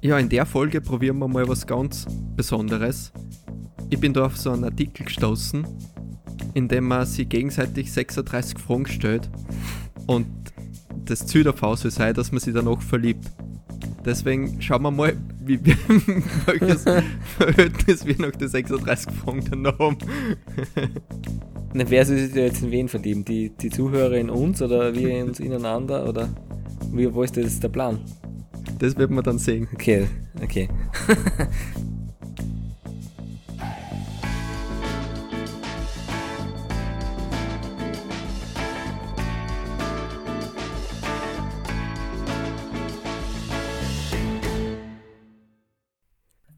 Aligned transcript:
Ja, 0.00 0.16
in 0.16 0.28
der 0.28 0.46
Folge 0.46 0.80
probieren 0.80 1.18
wir 1.18 1.26
mal 1.26 1.48
was 1.48 1.66
ganz 1.66 2.06
Besonderes. 2.36 3.12
Ich 3.90 3.98
bin 3.98 4.12
da 4.12 4.26
auf 4.26 4.36
so 4.36 4.52
einen 4.52 4.62
Artikel 4.62 5.04
gestoßen, 5.04 5.66
in 6.54 6.68
dem 6.68 6.86
man 6.86 7.04
sich 7.04 7.28
gegenseitig 7.28 7.92
36 7.92 8.58
Fragen 8.58 8.86
stellt 8.86 9.28
und 10.06 10.26
das 11.04 11.26
Ziel 11.26 11.42
davon 11.42 11.76
soll 11.76 11.90
sein, 11.90 12.14
dass 12.14 12.30
man 12.30 12.40
sich 12.40 12.54
danach 12.54 12.80
verliebt. 12.80 13.28
Deswegen 14.04 14.62
schauen 14.62 14.82
wir 14.82 14.92
mal, 14.92 15.16
wie 15.44 15.64
wir, 15.64 15.76
welches 16.46 16.84
Verhältnis 17.36 18.06
wir 18.06 18.16
nach 18.18 18.36
den 18.36 18.48
36 18.48 19.12
Fragen 19.12 19.44
dann 19.50 19.62
noch 19.62 19.78
haben. 19.80 19.98
Na, 21.74 21.84
wer 21.90 22.06
soll 22.06 22.18
sich 22.18 22.34
jetzt 22.36 22.62
in 22.62 22.70
wen 22.70 22.88
verlieben? 22.88 23.24
Die, 23.24 23.50
die 23.50 23.70
Zuhörer 23.70 24.14
in 24.14 24.30
uns 24.30 24.62
oder 24.62 24.94
wir 24.94 25.10
in 25.10 25.28
uns 25.28 25.40
ineinander? 25.40 26.08
Oder 26.08 26.28
wie, 26.92 27.12
wo 27.12 27.24
ist 27.24 27.36
das 27.36 27.58
der 27.58 27.68
Plan? 27.68 27.98
Das 28.78 28.96
wird 28.96 29.10
man 29.10 29.24
dann 29.24 29.38
sehen. 29.38 29.66
Okay, 29.74 30.06
okay. 30.40 30.68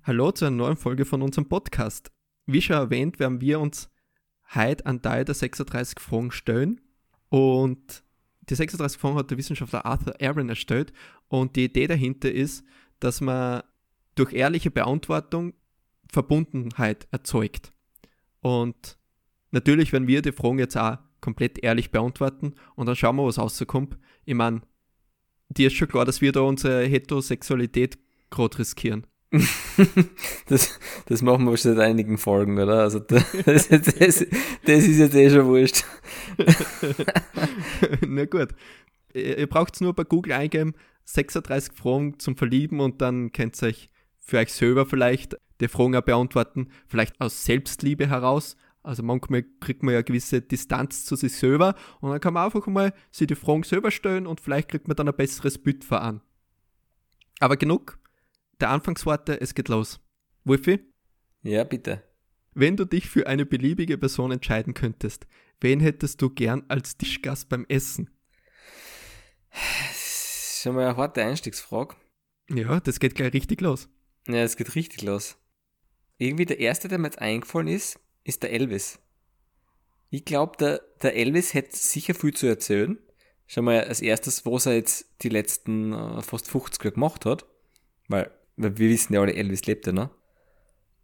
Hallo 0.02 0.30
zu 0.33 0.45
einer 0.45 0.56
neuen 0.56 0.77
Folge 0.77 1.06
von 1.06 1.23
unserem 1.23 1.48
Podcast. 1.48 2.11
Wie 2.45 2.61
schon 2.61 2.77
erwähnt, 2.77 3.19
werden 3.19 3.41
wir 3.41 3.61
uns 3.61 3.89
heute 4.55 4.84
an 4.84 5.00
Teil 5.00 5.25
der 5.25 5.34
36 5.34 5.98
Fragen 6.00 6.33
stellen. 6.33 6.83
Und 7.30 8.02
die 8.50 8.54
36 8.54 9.00
Fragen 9.00 9.16
hat 9.16 9.30
der 9.30 9.38
Wissenschaftler 9.38 9.86
Arthur 9.86 10.14
Aaron 10.20 10.48
erstellt. 10.48 10.92
Und 11.28 11.56
die 11.56 11.64
Idee 11.64 11.86
dahinter 11.86 12.30
ist, 12.30 12.64
dass 12.98 13.20
man 13.20 13.62
durch 14.14 14.32
ehrliche 14.32 14.70
Beantwortung 14.70 15.55
Verbundenheit 16.11 17.06
erzeugt. 17.10 17.72
Und 18.41 18.98
natürlich 19.50 19.92
werden 19.92 20.08
wir 20.08 20.22
die 20.22 20.33
Fragen 20.33 20.58
jetzt 20.58 20.77
auch 20.77 20.98
komplett 21.20 21.58
ehrlich 21.62 21.91
beantworten 21.91 22.55
und 22.75 22.86
dann 22.86 22.97
schauen 22.97 23.16
wir, 23.16 23.27
was 23.27 23.38
rauskommt. 23.38 23.98
Ich 24.25 24.34
meine, 24.34 24.62
dir 25.48 25.69
ist 25.69 25.75
schon 25.75 25.88
klar, 25.88 26.05
dass 26.05 26.20
wir 26.20 26.32
da 26.32 26.41
unsere 26.41 26.84
Heterosexualität 26.84 27.98
gerade 28.30 28.58
riskieren. 28.58 29.06
das, 30.48 30.80
das 31.06 31.22
machen 31.22 31.44
wir 31.44 31.56
schon 31.56 31.77
seit 31.77 31.86
einigen 31.86 32.19
Folgen, 32.19 32.58
oder? 32.58 32.80
Also 32.80 32.98
das, 32.98 33.25
das, 33.44 33.69
das, 33.69 33.84
das 33.84 34.84
ist 34.84 34.98
jetzt 34.98 35.14
eh 35.14 35.30
schon 35.30 35.47
wurscht. 35.47 35.84
Na 38.06 38.24
gut. 38.26 38.48
Ihr, 39.12 39.38
ihr 39.38 39.46
braucht 39.48 39.74
es 39.74 39.80
nur 39.80 39.94
bei 39.94 40.04
Google 40.04 40.32
eingeben, 40.32 40.74
36 41.04 41.72
Fragen 41.74 42.18
zum 42.18 42.36
Verlieben 42.36 42.80
und 42.80 43.00
dann 43.00 43.32
könnt 43.32 43.60
ihr 43.62 43.68
euch 43.68 43.88
für 44.18 44.38
euch 44.38 44.52
selber 44.52 44.86
vielleicht 44.86 45.36
die 45.60 45.68
Fragen 45.68 45.96
auch 45.96 46.02
beantworten, 46.02 46.68
vielleicht 46.86 47.20
aus 47.20 47.44
Selbstliebe 47.44 48.08
heraus. 48.08 48.56
Also 48.82 49.02
manchmal 49.02 49.44
kriegt 49.60 49.82
man 49.82 49.92
ja 49.92 50.02
gewisse 50.02 50.41
Distanz 50.41 51.04
zu 51.04 51.16
sich 51.16 51.36
selber 51.36 51.74
und 52.00 52.10
dann 52.10 52.20
kann 52.20 52.32
man 52.34 52.46
einfach 52.46 52.66
mal 52.66 52.94
sich 53.10 53.26
die 53.26 53.34
Fragen 53.34 53.62
selber 53.62 53.91
stellen 53.91 54.26
und 54.26 54.41
vielleicht 54.41 54.70
kriegt 54.70 54.88
man 54.88 54.96
dann 54.96 55.08
ein 55.08 55.16
besseres 55.16 55.58
Bild 55.58 55.84
voran. 55.84 56.22
Aber 57.41 57.56
genug 57.56 57.98
der 58.60 58.70
Anfangsworte, 58.70 59.41
es 59.41 59.54
geht 59.54 59.68
los. 59.68 60.00
Wolfi? 60.44 60.80
Ja, 61.42 61.64
bitte. 61.64 62.02
Wenn 62.61 62.77
du 62.77 62.84
dich 62.84 63.08
für 63.08 63.27
eine 63.27 63.47
beliebige 63.47 63.97
Person 63.97 64.33
entscheiden 64.33 64.75
könntest, 64.75 65.27
wen 65.62 65.80
hättest 65.80 66.20
du 66.20 66.28
gern 66.28 66.62
als 66.69 66.98
Tischgast 66.98 67.48
beim 67.48 67.64
Essen? 67.70 68.11
Das 69.50 69.97
ist 69.97 70.61
schon 70.62 70.75
mal 70.75 70.88
eine 70.88 70.97
harte 70.98 71.25
Einstiegsfrage. 71.25 71.97
Ja, 72.50 72.78
das 72.81 73.00
geht 73.00 73.14
gleich 73.14 73.33
richtig 73.33 73.62
los. 73.62 73.88
Ja, 74.28 74.42
es 74.42 74.58
geht 74.58 74.75
richtig 74.75 75.00
los. 75.00 75.38
Irgendwie 76.19 76.44
der 76.44 76.61
erste, 76.61 76.88
der 76.88 76.98
mir 76.98 77.06
jetzt 77.06 77.19
eingefallen 77.19 77.69
ist, 77.69 77.98
ist 78.25 78.42
der 78.42 78.53
Elvis. 78.53 78.98
Ich 80.10 80.27
glaube, 80.27 80.59
der, 80.59 80.82
der 81.03 81.16
Elvis 81.16 81.54
hätte 81.54 81.75
sicher 81.75 82.15
viel 82.15 82.34
zu 82.34 82.47
erzählen. 82.47 82.98
Schon 83.47 83.65
mal 83.65 83.84
als 83.84 84.03
erstes, 84.03 84.44
was 84.44 84.66
er 84.66 84.75
jetzt 84.75 85.06
die 85.22 85.31
letzten 85.31 85.94
äh, 85.94 86.21
fast 86.21 86.50
50 86.50 86.84
Jahre 86.84 86.92
gemacht 86.92 87.25
hat. 87.25 87.47
Weil 88.09 88.31
weil 88.60 88.77
wir 88.77 88.91
wissen 88.91 89.15
ja 89.15 89.22
alle, 89.22 89.32
Elvis 89.34 89.65
lebte, 89.65 89.94
ne? 89.94 90.10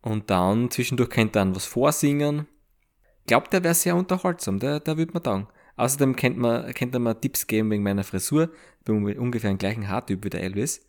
Und 0.07 0.31
dann 0.31 0.71
zwischendurch 0.71 1.11
könnte 1.11 1.33
dann 1.33 1.57
was 1.57 1.67
vorsingen. 1.67 2.47
Ich 3.23 3.27
glaube, 3.27 3.49
der 3.51 3.65
wäre 3.65 3.75
sehr 3.75 3.97
unterhaltsam, 3.97 4.61
der, 4.61 4.79
der 4.79 4.99
würde 4.99 5.13
man 5.13 5.25
sagen. 5.25 5.49
Außerdem 5.75 6.15
könnte 6.15 6.39
man, 6.39 6.73
könnte 6.75 7.01
man 7.01 7.21
Tipps 7.21 7.49
geben 7.49 7.73
wegen 7.73 7.83
meiner 7.83 8.05
Frisur. 8.05 8.53
Ich 8.79 8.85
bin 8.85 9.05
ungefähr 9.19 9.51
ein 9.51 9.59
gleichen 9.59 9.89
Haartyp 9.89 10.25
wie 10.25 10.31
der 10.31 10.45
Elvis. 10.45 10.87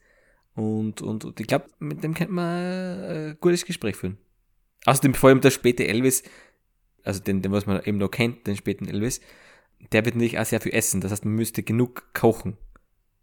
Und, 0.53 1.01
und, 1.01 1.25
und 1.25 1.39
ich 1.39 1.47
glaube, 1.47 1.65
mit 1.79 2.03
dem 2.03 2.13
könnte 2.13 2.31
man 2.31 2.45
ein 2.45 3.37
gutes 3.41 3.65
Gespräch 3.65 3.95
führen. 3.95 4.19
Außerdem 4.85 5.15
vor 5.15 5.29
allem 5.29 5.41
der 5.41 5.49
späte 5.49 5.87
Elvis, 5.87 6.21
also 7.01 7.19
den, 7.19 7.41
den 7.41 7.51
was 7.51 7.65
man 7.65 7.81
eben 7.85 7.97
noch 7.97 8.11
kennt, 8.11 8.45
den 8.45 8.55
späten 8.55 8.87
Elvis, 8.87 9.19
der 9.93 10.05
wird 10.05 10.13
natürlich 10.13 10.37
auch 10.37 10.45
sehr 10.45 10.61
viel 10.61 10.75
essen. 10.75 11.01
Das 11.01 11.11
heißt, 11.11 11.25
man 11.25 11.33
müsste 11.33 11.63
genug 11.63 12.13
kochen, 12.13 12.55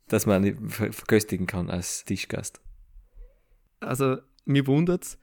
dass 0.09 0.27
man 0.27 0.43
ihn 0.43 0.71
verköstigen 0.71 1.47
kann 1.47 1.71
als 1.71 2.05
Tischgast. 2.05 2.61
Also, 3.79 4.17
mir 4.45 4.67
wundert's, 4.67 5.19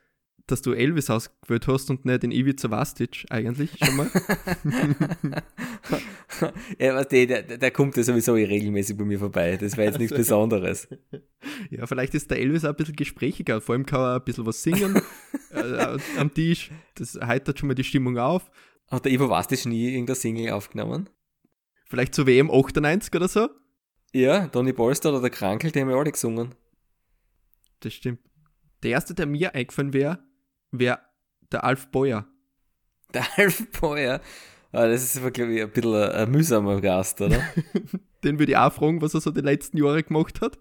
dass 0.52 0.62
du 0.62 0.74
Elvis 0.74 1.10
ausgewählt 1.10 1.68
hast 1.68 1.90
und 1.90 2.06
nicht 2.06 2.24
den 2.24 2.32
Ivica 2.32 2.70
Vastic 2.70 3.26
eigentlich 3.30 3.72
schon 3.82 3.96
mal. 3.96 4.12
ja, 6.80 6.96
was 6.96 7.08
der, 7.08 7.26
der, 7.26 7.58
der 7.58 7.72
kommt 7.72 7.98
ja 7.98 8.04
sowieso 8.04 8.34
regelmäßig 8.34 8.98
bei 8.98 9.06
mir 9.06 9.20
vorbei. 9.20 9.58
Das 9.58 9.78
war 9.78 9.86
jetzt 9.86 10.00
nichts 10.00 10.16
Besonderes. 10.16 10.88
Ja, 11.70 11.88
vielleicht 11.88 12.14
ist 12.14 12.30
der 12.30 12.40
Elvis 12.40 12.66
auch 12.66 12.70
ein 12.70 12.76
bisschen 12.76 12.96
gesprächiger. 12.96 13.62
Vor 13.62 13.74
allem 13.74 13.86
kann 13.86 14.02
er 14.02 14.16
ein 14.16 14.24
bisschen 14.24 14.46
was 14.46 14.62
singen 14.62 15.02
äh, 15.52 15.98
am 16.18 16.34
Tisch. 16.34 16.72
Das 16.96 17.16
heitert 17.16 17.60
schon 17.60 17.68
mal 17.68 17.76
die 17.76 17.84
Stimmung 17.84 18.18
auf. 18.18 18.52
Hat 18.90 19.06
der 19.06 19.12
Ivo 19.12 19.30
Vastic 19.30 19.66
nie 19.66 19.90
irgendein 19.92 20.16
Single 20.16 20.52
aufgenommen? 20.52 21.10
Vielleicht 21.86 22.14
zur 22.14 22.28
WM 22.28 22.52
98 22.52 23.14
oder 23.16 23.28
so? 23.28 23.50
Ja, 24.14 24.48
Donny 24.48 24.74
Bolster 24.74 25.10
oder 25.10 25.22
der 25.22 25.30
Krankel, 25.30 25.72
die 25.72 25.80
haben 25.80 25.90
ja 25.90 25.96
alle 25.96 26.12
gesungen. 26.12 26.54
Das 27.80 27.94
stimmt. 27.94 28.20
Der 28.84 28.92
erste, 28.92 29.14
der 29.14 29.26
mir 29.26 29.56
eingefallen 29.56 29.94
wäre, 29.94 30.20
wäre 30.72 31.00
der 31.52 31.64
Alf 31.64 31.88
Boyer. 31.88 32.26
Der 33.14 33.26
Alf 33.38 33.68
Boyer? 33.80 34.22
Ah, 34.72 34.88
das 34.88 35.04
ist 35.04 35.18
aber, 35.18 35.32
glaube 35.32 35.54
ich, 35.54 35.62
ein 35.62 35.70
bisschen 35.70 35.94
ein, 35.94 36.12
ein 36.12 36.32
mühsamer 36.32 36.80
Gast, 36.80 37.20
oder? 37.20 37.42
Den 38.24 38.40
würde 38.40 38.54
ich 38.54 38.58
auch 38.58 38.72
fragen, 38.72 39.02
was 39.02 39.14
er 39.14 39.20
so 39.20 39.32
die 39.32 39.42
letzten 39.42 39.78
Jahre 39.78 40.02
gemacht 40.02 40.40
hat. 40.40 40.59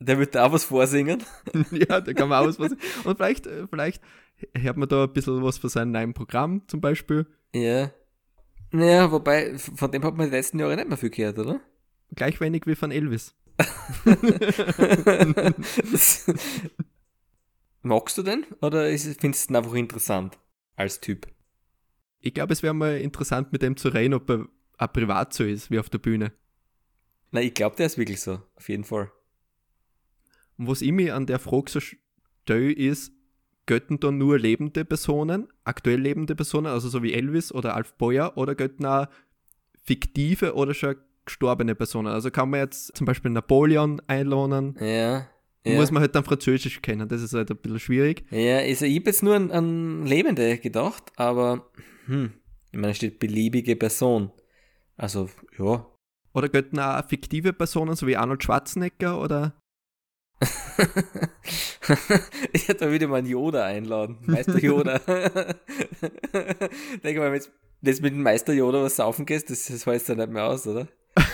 Der 0.00 0.18
wird 0.18 0.34
da 0.34 0.46
auch 0.46 0.52
was 0.52 0.64
vorsingen. 0.64 1.22
ja, 1.70 2.00
der 2.00 2.14
kann 2.14 2.28
man 2.28 2.42
auch 2.42 2.48
was 2.48 2.56
vorsingen. 2.56 2.82
Und 3.04 3.16
vielleicht, 3.16 3.46
äh, 3.46 3.68
vielleicht 3.68 4.02
hört 4.56 4.76
man 4.76 4.88
da 4.88 5.04
ein 5.04 5.12
bisschen 5.12 5.44
was 5.44 5.58
von 5.58 5.70
seinem 5.70 5.92
neuen 5.92 6.12
Programm 6.12 6.66
zum 6.66 6.80
Beispiel. 6.80 7.26
Ja. 7.54 7.92
Naja, 8.72 9.12
wobei, 9.12 9.56
von 9.58 9.92
dem 9.92 10.02
hat 10.02 10.16
man 10.16 10.28
die 10.28 10.36
letzten 10.36 10.58
Jahre 10.58 10.74
nicht 10.74 10.88
mehr 10.88 10.96
viel 10.96 11.10
gehört, 11.10 11.38
oder? 11.38 11.60
Gleich 12.16 12.40
wenig 12.40 12.66
wie 12.66 12.74
von 12.74 12.90
Elvis. 12.90 13.36
Magst 17.82 18.16
du 18.16 18.22
den 18.22 18.46
oder 18.60 18.86
findest 18.96 19.50
du 19.50 19.52
ihn 19.52 19.56
einfach 19.56 19.74
interessant 19.74 20.38
als 20.76 21.00
Typ? 21.00 21.26
Ich 22.20 22.32
glaube, 22.32 22.52
es 22.52 22.62
wäre 22.62 22.74
mal 22.74 22.98
interessant 22.98 23.52
mit 23.52 23.62
dem 23.62 23.76
zu 23.76 23.88
reden, 23.88 24.14
ob 24.14 24.30
er 24.30 24.46
auch 24.78 24.92
privat 24.92 25.32
so 25.32 25.44
ist 25.44 25.70
wie 25.70 25.80
auf 25.80 25.90
der 25.90 25.98
Bühne. 25.98 26.32
Na, 27.32 27.40
ich 27.40 27.54
glaube, 27.54 27.76
der 27.76 27.86
ist 27.86 27.98
wirklich 27.98 28.20
so, 28.20 28.40
auf 28.54 28.68
jeden 28.68 28.84
Fall. 28.84 29.10
Und 30.58 30.68
was 30.68 30.82
ich 30.82 30.92
mir 30.92 31.16
an 31.16 31.26
der 31.26 31.40
Frage 31.40 31.70
so 31.70 31.80
stelle, 31.80 32.72
ist, 32.72 33.12
götten 33.66 33.98
da 33.98 34.12
nur 34.12 34.38
lebende 34.38 34.84
Personen, 34.84 35.48
aktuell 35.64 36.00
lebende 36.00 36.36
Personen, 36.36 36.66
also 36.66 36.88
so 36.88 37.02
wie 37.02 37.14
Elvis 37.14 37.52
oder 37.52 37.74
Alf 37.74 37.94
Boyer, 37.94 38.36
oder 38.36 38.54
götten 38.54 38.86
auch 38.86 39.08
fiktive 39.82 40.54
oder 40.54 40.74
schon 40.74 40.96
gestorbene 41.24 41.74
Personen? 41.74 42.08
Also 42.08 42.30
kann 42.30 42.50
man 42.50 42.60
jetzt 42.60 42.96
zum 42.96 43.06
Beispiel 43.06 43.30
Napoleon 43.30 44.00
einladen. 44.06 44.76
Ja. 44.78 45.28
Ja. 45.64 45.76
Muss 45.76 45.92
man 45.92 46.00
halt 46.00 46.14
dann 46.14 46.24
Französisch 46.24 46.82
kennen, 46.82 47.08
das 47.08 47.22
ist 47.22 47.34
halt 47.34 47.50
ein 47.50 47.56
bisschen 47.56 47.78
schwierig. 47.78 48.24
Ja, 48.30 48.58
also 48.58 48.84
ich 48.84 48.96
habe 48.96 49.06
jetzt 49.10 49.22
nur 49.22 49.36
an, 49.36 49.52
an 49.52 50.04
Lebende 50.06 50.58
gedacht, 50.58 51.12
aber 51.16 51.70
hm, 52.06 52.32
ich 52.72 52.78
meine, 52.78 52.90
es 52.90 52.96
steht 52.96 53.20
beliebige 53.20 53.76
Person. 53.76 54.32
Also, 54.96 55.28
ja. 55.58 55.86
Oder 56.34 56.48
könnten 56.48 56.80
auch 56.80 57.06
fiktive 57.08 57.52
Personen, 57.52 57.94
so 57.94 58.06
wie 58.06 58.16
Arnold 58.16 58.42
Schwarzenegger 58.42 59.20
oder? 59.20 59.54
ich 62.52 62.66
hätte 62.66 62.86
da 62.86 62.92
wieder 62.92 63.06
mal 63.06 63.18
einen 63.18 63.28
Yoda 63.28 63.64
einladen. 63.64 64.18
Meister 64.22 64.58
Yoda. 64.58 64.98
Denke 67.04 67.20
mal, 67.20 67.30
wenn 67.32 67.40
du 67.40 67.48
mit 67.82 68.12
dem 68.12 68.22
Meister 68.22 68.52
Yoda 68.52 68.82
was 68.82 68.96
saufen 68.96 69.26
gehst, 69.26 69.50
das, 69.50 69.66
das 69.66 69.86
heißt 69.86 70.08
ja 70.08 70.16
nicht 70.16 70.30
mehr 70.30 70.46
aus, 70.46 70.66
oder? 70.66 70.88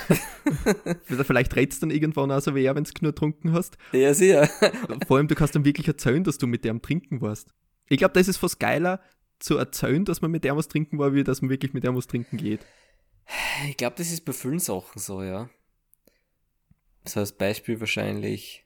Vielleicht 1.04 1.54
redest 1.56 1.82
du 1.82 1.86
dann 1.86 1.94
irgendwann 1.94 2.30
auch 2.30 2.40
so 2.40 2.54
wie 2.54 2.64
er, 2.64 2.74
wenn 2.74 2.84
du 2.84 2.90
nur 3.00 3.12
getrunken 3.12 3.52
hast. 3.52 3.76
Ja, 3.92 4.14
sicher. 4.14 4.48
Vor 5.06 5.18
allem, 5.18 5.28
du 5.28 5.34
kannst 5.34 5.54
dann 5.54 5.64
wirklich 5.64 5.88
erzählen, 5.88 6.24
dass 6.24 6.38
du 6.38 6.46
mit 6.46 6.64
dem 6.64 6.82
trinken 6.82 7.20
warst. 7.20 7.48
Ich 7.88 7.98
glaube, 7.98 8.14
das 8.14 8.28
ist 8.28 8.38
fast 8.38 8.60
geiler, 8.60 9.00
zu 9.38 9.56
erzählen, 9.56 10.04
dass 10.04 10.20
man 10.20 10.30
mit 10.30 10.44
dem 10.44 10.56
was 10.56 10.68
trinken 10.68 10.98
war, 10.98 11.14
wie 11.14 11.24
dass 11.24 11.42
man 11.42 11.50
wirklich 11.50 11.72
mit 11.72 11.84
dem 11.84 11.96
was 11.96 12.06
trinken 12.06 12.36
geht. 12.36 12.66
Ich 13.68 13.76
glaube, 13.76 13.96
das 13.96 14.10
ist 14.10 14.24
bei 14.24 14.32
vielen 14.32 14.58
Sachen 14.58 14.98
so, 14.98 15.22
ja. 15.22 15.48
So 17.04 17.20
als 17.20 17.32
Beispiel 17.32 17.80
wahrscheinlich 17.80 18.64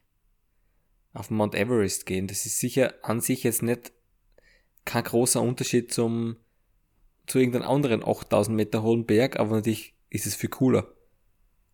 auf 1.13 1.29
Mount 1.29 1.55
Everest 1.55 2.05
gehen. 2.05 2.27
Das 2.27 2.45
ist 2.45 2.59
sicher 2.59 2.93
an 3.03 3.21
sich 3.21 3.43
jetzt 3.43 3.61
nicht 3.61 3.91
kein 4.85 5.03
großer 5.03 5.41
Unterschied 5.41 5.93
zum, 5.93 6.37
zu 7.27 7.39
irgendeinem 7.39 7.69
anderen 7.69 8.03
8000 8.03 8.55
Meter 8.55 8.83
hohen 8.83 9.05
Berg, 9.05 9.39
aber 9.39 9.55
natürlich 9.55 9.95
ist 10.09 10.25
es 10.25 10.35
viel 10.35 10.49
cooler, 10.49 10.93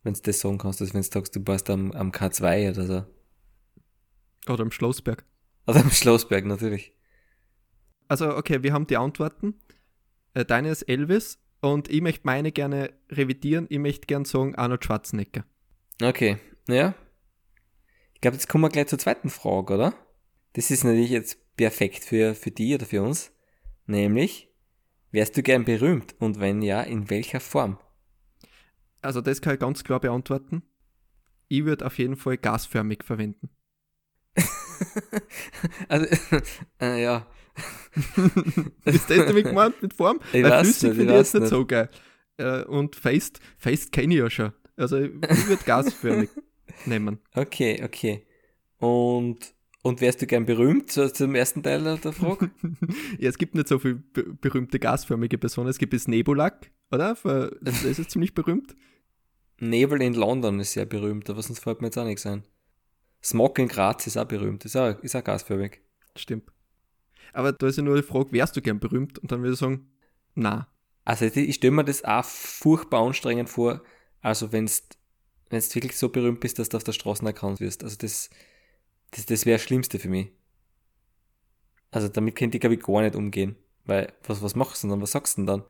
wenn 0.02 0.14
du 0.14 0.20
das 0.22 0.40
sagen 0.40 0.58
kannst, 0.58 0.80
als 0.80 0.94
wenn 0.94 1.02
du 1.02 1.08
sagst, 1.08 1.36
du 1.36 1.40
warst 1.46 1.68
am, 1.70 1.92
am 1.92 2.10
K2 2.10 2.70
oder 2.70 2.86
so. 2.86 3.04
Oder 4.52 4.62
am 4.62 4.70
Schlossberg. 4.70 5.24
Oder 5.66 5.80
am 5.80 5.90
Schlossberg, 5.90 6.46
natürlich. 6.46 6.94
Also, 8.08 8.36
okay, 8.36 8.62
wir 8.62 8.72
haben 8.72 8.86
die 8.86 8.96
Antworten. 8.96 9.54
Äh, 10.34 10.44
deine 10.44 10.70
ist 10.70 10.82
Elvis 10.82 11.38
und 11.60 11.88
ich 11.88 12.00
möchte 12.00 12.22
meine 12.24 12.50
gerne 12.52 12.92
revidieren. 13.10 13.66
Ich 13.68 13.78
möchte 13.78 14.06
gerne 14.06 14.24
sagen 14.24 14.54
Arnold 14.54 14.84
Schwarzenegger. 14.84 15.44
Okay, 16.02 16.38
ja. 16.68 16.94
Ich 18.14 18.20
glaube, 18.20 18.36
jetzt 18.36 18.48
kommen 18.48 18.64
wir 18.64 18.68
gleich 18.70 18.88
zur 18.88 18.98
zweiten 18.98 19.30
Frage, 19.30 19.74
oder? 19.74 19.94
Das 20.54 20.70
ist 20.70 20.84
natürlich 20.84 21.10
jetzt 21.10 21.56
perfekt 21.56 22.04
für, 22.04 22.34
für 22.34 22.50
die 22.50 22.74
oder 22.74 22.86
für 22.86 23.02
uns. 23.02 23.32
Nämlich, 23.86 24.48
wärst 25.10 25.36
du 25.36 25.42
gern 25.42 25.64
berühmt 25.64 26.14
und 26.18 26.40
wenn 26.40 26.62
ja, 26.62 26.82
in 26.82 27.10
welcher 27.10 27.40
Form? 27.40 27.78
Also, 29.02 29.20
das 29.20 29.40
kann 29.40 29.54
ich 29.54 29.60
ganz 29.60 29.84
klar 29.84 30.00
beantworten. 30.00 30.62
Ich 31.48 31.64
würde 31.64 31.86
auf 31.86 31.98
jeden 31.98 32.16
Fall 32.16 32.36
gasförmig 32.36 33.04
verwenden. 33.04 33.50
also, 35.88 36.06
äh, 36.80 37.02
ja. 37.02 37.26
ist 38.84 39.10
das 39.10 39.26
damit 39.26 39.46
gemeint 39.46 39.82
mit 39.82 39.94
Form? 39.94 40.20
Ich 40.32 40.42
Weil 40.44 40.64
flüssig 40.64 40.90
nicht, 40.90 40.96
finde 40.96 41.12
ich 41.12 41.18
jetzt 41.18 41.34
weiß 41.34 41.40
nicht 41.40 41.50
so 41.50 41.66
geil. 41.66 41.90
Äh, 42.36 42.62
und 42.64 42.96
Faced, 42.96 43.40
Faced 43.58 43.92
kenne 43.92 44.14
ich 44.14 44.20
ja 44.20 44.30
schon. 44.30 44.52
Also 44.76 44.98
ich 44.98 45.12
würde 45.48 45.64
gasförmig 45.64 46.30
nehmen. 46.86 47.18
Okay, 47.34 47.82
okay. 47.84 48.26
Und, 48.78 49.54
und 49.82 50.00
wärst 50.00 50.20
du 50.20 50.26
gern 50.26 50.44
berühmt, 50.44 50.90
so 50.90 51.08
zum 51.08 51.34
ersten 51.34 51.62
Teil 51.62 51.82
der 51.82 52.12
Frage? 52.12 52.50
ja, 53.18 53.28
es 53.28 53.38
gibt 53.38 53.54
nicht 53.54 53.68
so 53.68 53.78
viele 53.78 53.94
be 53.94 54.24
berühmte 54.34 54.78
gasförmige 54.78 55.38
Personen. 55.38 55.68
Es 55.68 55.78
gibt 55.78 55.92
das 55.92 56.08
Nebulak, 56.08 56.70
oder? 56.90 57.16
Für, 57.16 57.56
das 57.62 57.84
ist 57.84 58.10
ziemlich 58.10 58.34
berühmt. 58.34 58.74
Nebel 59.58 60.00
in 60.02 60.14
London 60.14 60.60
ist 60.60 60.72
sehr 60.72 60.86
berühmt, 60.86 61.28
aber 61.30 61.42
sonst 61.42 61.60
fällt 61.60 61.80
mir 61.80 61.88
jetzt 61.88 61.98
auch 61.98 62.04
nichts 62.04 62.26
ein. 62.26 62.44
Smog 63.22 63.58
in 63.58 63.68
Graz 63.68 64.06
ist 64.06 64.16
auch 64.16 64.24
berühmt, 64.24 64.64
ist 64.64 64.76
auch, 64.76 64.98
ist 65.02 65.14
auch 65.14 65.24
gasförmig. 65.24 65.80
Stimmt. 66.16 66.50
Aber 67.32 67.52
da 67.52 67.66
ist 67.66 67.76
ja 67.76 67.82
nur 67.82 67.96
die 67.96 68.02
Frage, 68.02 68.32
wärst 68.32 68.56
du 68.56 68.62
gern 68.62 68.80
berühmt? 68.80 69.18
Und 69.18 69.30
dann 69.30 69.42
würde 69.42 69.52
ich 69.54 69.58
sagen, 69.58 69.90
na. 70.34 70.68
Also 71.04 71.24
ich 71.26 71.54
stelle 71.54 71.72
mir 71.72 71.84
das 71.84 72.04
auch 72.04 72.24
furchtbar 72.24 73.06
anstrengend 73.06 73.48
vor, 73.48 73.82
also 74.20 74.52
wenn 74.52 74.66
du 74.66 74.72
wirklich 75.50 75.96
so 75.96 76.08
berühmt 76.08 76.40
bist, 76.40 76.58
dass 76.58 76.68
du 76.68 76.76
auf 76.76 76.84
der 76.84 76.92
Straße 76.92 77.24
erkannt 77.24 77.60
wirst. 77.60 77.82
Also 77.82 77.96
das, 77.98 78.30
das, 79.12 79.26
das 79.26 79.46
wäre 79.46 79.56
das 79.56 79.62
Schlimmste 79.62 79.98
für 79.98 80.08
mich. 80.08 80.28
Also 81.90 82.08
damit 82.08 82.36
könnte 82.36 82.56
ich, 82.56 82.60
glaube 82.60 82.74
ich, 82.74 82.82
gar 82.82 83.02
nicht 83.02 83.16
umgehen. 83.16 83.56
Weil, 83.84 84.12
was, 84.26 84.42
was 84.42 84.54
machst 84.54 84.82
du 84.82 84.86
denn 84.86 84.90
dann? 84.92 85.02
Was 85.02 85.12
sagst 85.12 85.36
du 85.36 85.42
denn 85.42 85.46
dann? 85.46 85.64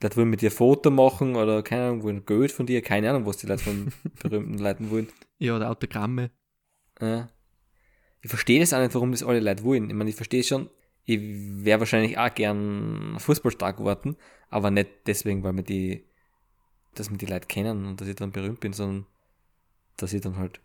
Die 0.00 0.06
Leute 0.06 0.16
wollen 0.16 0.30
mit 0.30 0.42
dir 0.42 0.50
ein 0.50 0.54
Foto 0.56 0.90
machen 0.90 1.36
oder 1.36 1.62
keine 1.62 1.84
Ahnung, 1.84 2.02
wollen 2.02 2.26
Geld 2.26 2.52
von 2.52 2.66
dir, 2.66 2.82
keine 2.82 3.08
Ahnung, 3.08 3.24
was 3.24 3.36
die 3.38 3.46
Leute 3.46 3.62
von 3.62 3.92
berühmten 4.22 4.58
Leuten 4.58 4.90
wollen. 4.90 5.08
Ja, 5.38 5.56
oder 5.56 5.70
Autogramme. 5.70 6.30
Ja. 7.00 7.30
Ich 8.20 8.28
verstehe 8.28 8.60
das 8.60 8.72
auch 8.72 8.80
nicht, 8.80 8.94
warum 8.94 9.12
das 9.12 9.22
alle 9.22 9.40
Leute 9.40 9.64
wollen. 9.64 9.88
Ich 9.88 9.96
meine, 9.96 10.10
ich 10.10 10.16
verstehe 10.16 10.42
schon, 10.42 10.68
ich 11.04 11.20
wäre 11.20 11.80
wahrscheinlich 11.80 12.18
auch 12.18 12.32
gern 12.34 13.16
Fußballstar 13.18 13.72
geworden, 13.72 14.16
aber 14.50 14.70
nicht 14.70 14.90
deswegen, 15.06 15.42
weil 15.42 15.52
mir 15.52 15.64
die, 15.64 16.04
dass 16.94 17.10
mir 17.10 17.18
die 17.18 17.26
Leute 17.26 17.48
kennen 17.48 17.86
und 17.86 18.00
dass 18.00 18.08
ich 18.08 18.16
dann 18.16 18.32
berühmt 18.32 18.60
bin, 18.60 18.72
sondern 18.72 19.06
dass 19.96 20.12
ich 20.12 20.20
dann 20.20 20.36
halt 20.36 20.60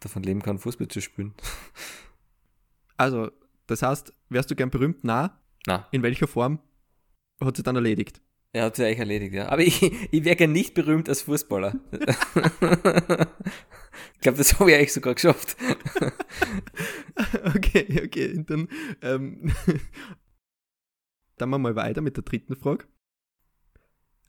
davon 0.00 0.22
leben 0.22 0.42
kann, 0.42 0.58
Fußball 0.58 0.88
zu 0.88 1.00
spielen. 1.00 1.34
Also, 2.96 3.32
das 3.66 3.82
heißt, 3.82 4.12
wärst 4.28 4.52
du 4.52 4.54
gern 4.54 4.70
berühmt? 4.70 4.98
Na. 5.02 5.40
Na. 5.66 5.88
In 5.90 6.04
welcher 6.04 6.28
Form? 6.28 6.60
Hat 7.40 7.56
sich 7.56 7.64
dann 7.64 7.74
erledigt. 7.74 8.20
Er 8.52 8.66
hat 8.66 8.76
sich 8.76 8.84
eigentlich 8.84 9.00
erledigt, 9.00 9.34
ja. 9.34 9.48
Aber 9.48 9.62
ich, 9.62 9.82
ich 10.12 10.24
wäre 10.24 10.36
gern 10.36 10.52
nicht 10.52 10.74
berühmt 10.74 11.08
als 11.08 11.22
Fußballer. 11.22 11.74
ich 14.14 14.20
glaube, 14.20 14.38
das 14.38 14.60
habe 14.60 14.70
ich 14.70 14.76
eigentlich 14.76 14.92
sogar 14.92 15.14
geschafft. 15.14 15.56
okay, 17.56 18.02
okay. 18.04 18.44
Dann, 18.46 18.68
ähm, 19.02 19.52
dann 21.36 21.48
machen 21.48 21.62
wir 21.62 21.70
mal 21.70 21.76
weiter 21.76 22.00
mit 22.00 22.16
der 22.16 22.22
dritten 22.22 22.54
Frage. 22.54 22.86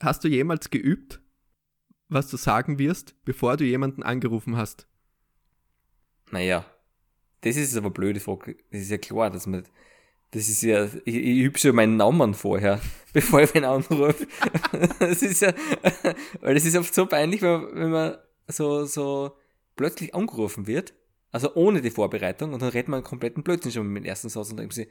Hast 0.00 0.24
du 0.24 0.28
jemals 0.28 0.70
geübt, 0.70 1.22
was 2.08 2.28
du 2.28 2.36
sagen 2.36 2.80
wirst, 2.80 3.14
bevor 3.24 3.56
du 3.56 3.64
jemanden 3.64 4.02
angerufen 4.02 4.56
hast? 4.56 4.88
Naja, 6.30 6.64
das 7.42 7.56
ist 7.56 7.76
aber 7.76 7.90
blöde 7.90 8.20
Frage. 8.20 8.56
Das 8.70 8.80
ist 8.80 8.90
ja 8.90 8.98
klar, 8.98 9.30
dass 9.30 9.46
man. 9.46 9.64
Das 10.32 10.48
ist 10.48 10.62
ja. 10.62 10.86
Ich, 11.04 11.14
ich 11.14 11.38
übe 11.38 11.58
schon 11.58 11.76
meinen 11.76 11.96
Namen 11.96 12.34
vorher, 12.34 12.80
bevor 13.12 13.42
ich 13.42 13.54
wen 13.54 13.64
anrufe. 13.64 14.26
das 14.98 15.22
ist 15.22 15.42
ja. 15.42 15.52
Weil 16.40 16.54
das 16.54 16.64
ist 16.64 16.76
oft 16.76 16.94
so 16.94 17.06
peinlich, 17.06 17.42
wenn, 17.42 17.74
wenn 17.74 17.90
man 17.90 18.18
so, 18.48 18.84
so 18.84 19.36
plötzlich 19.76 20.14
angerufen 20.14 20.66
wird, 20.66 20.94
also 21.30 21.54
ohne 21.54 21.82
die 21.82 21.90
Vorbereitung, 21.90 22.52
und 22.52 22.62
dann 22.62 22.70
redet 22.70 22.88
man 22.88 22.98
einen 22.98 23.06
kompletten 23.06 23.42
Blödsinn 23.42 23.72
schon 23.72 23.86
mit 23.86 24.04
dem 24.04 24.08
ersten 24.08 24.28
Satz 24.28 24.50
und 24.50 24.58
denkt 24.58 24.74
sich, 24.74 24.88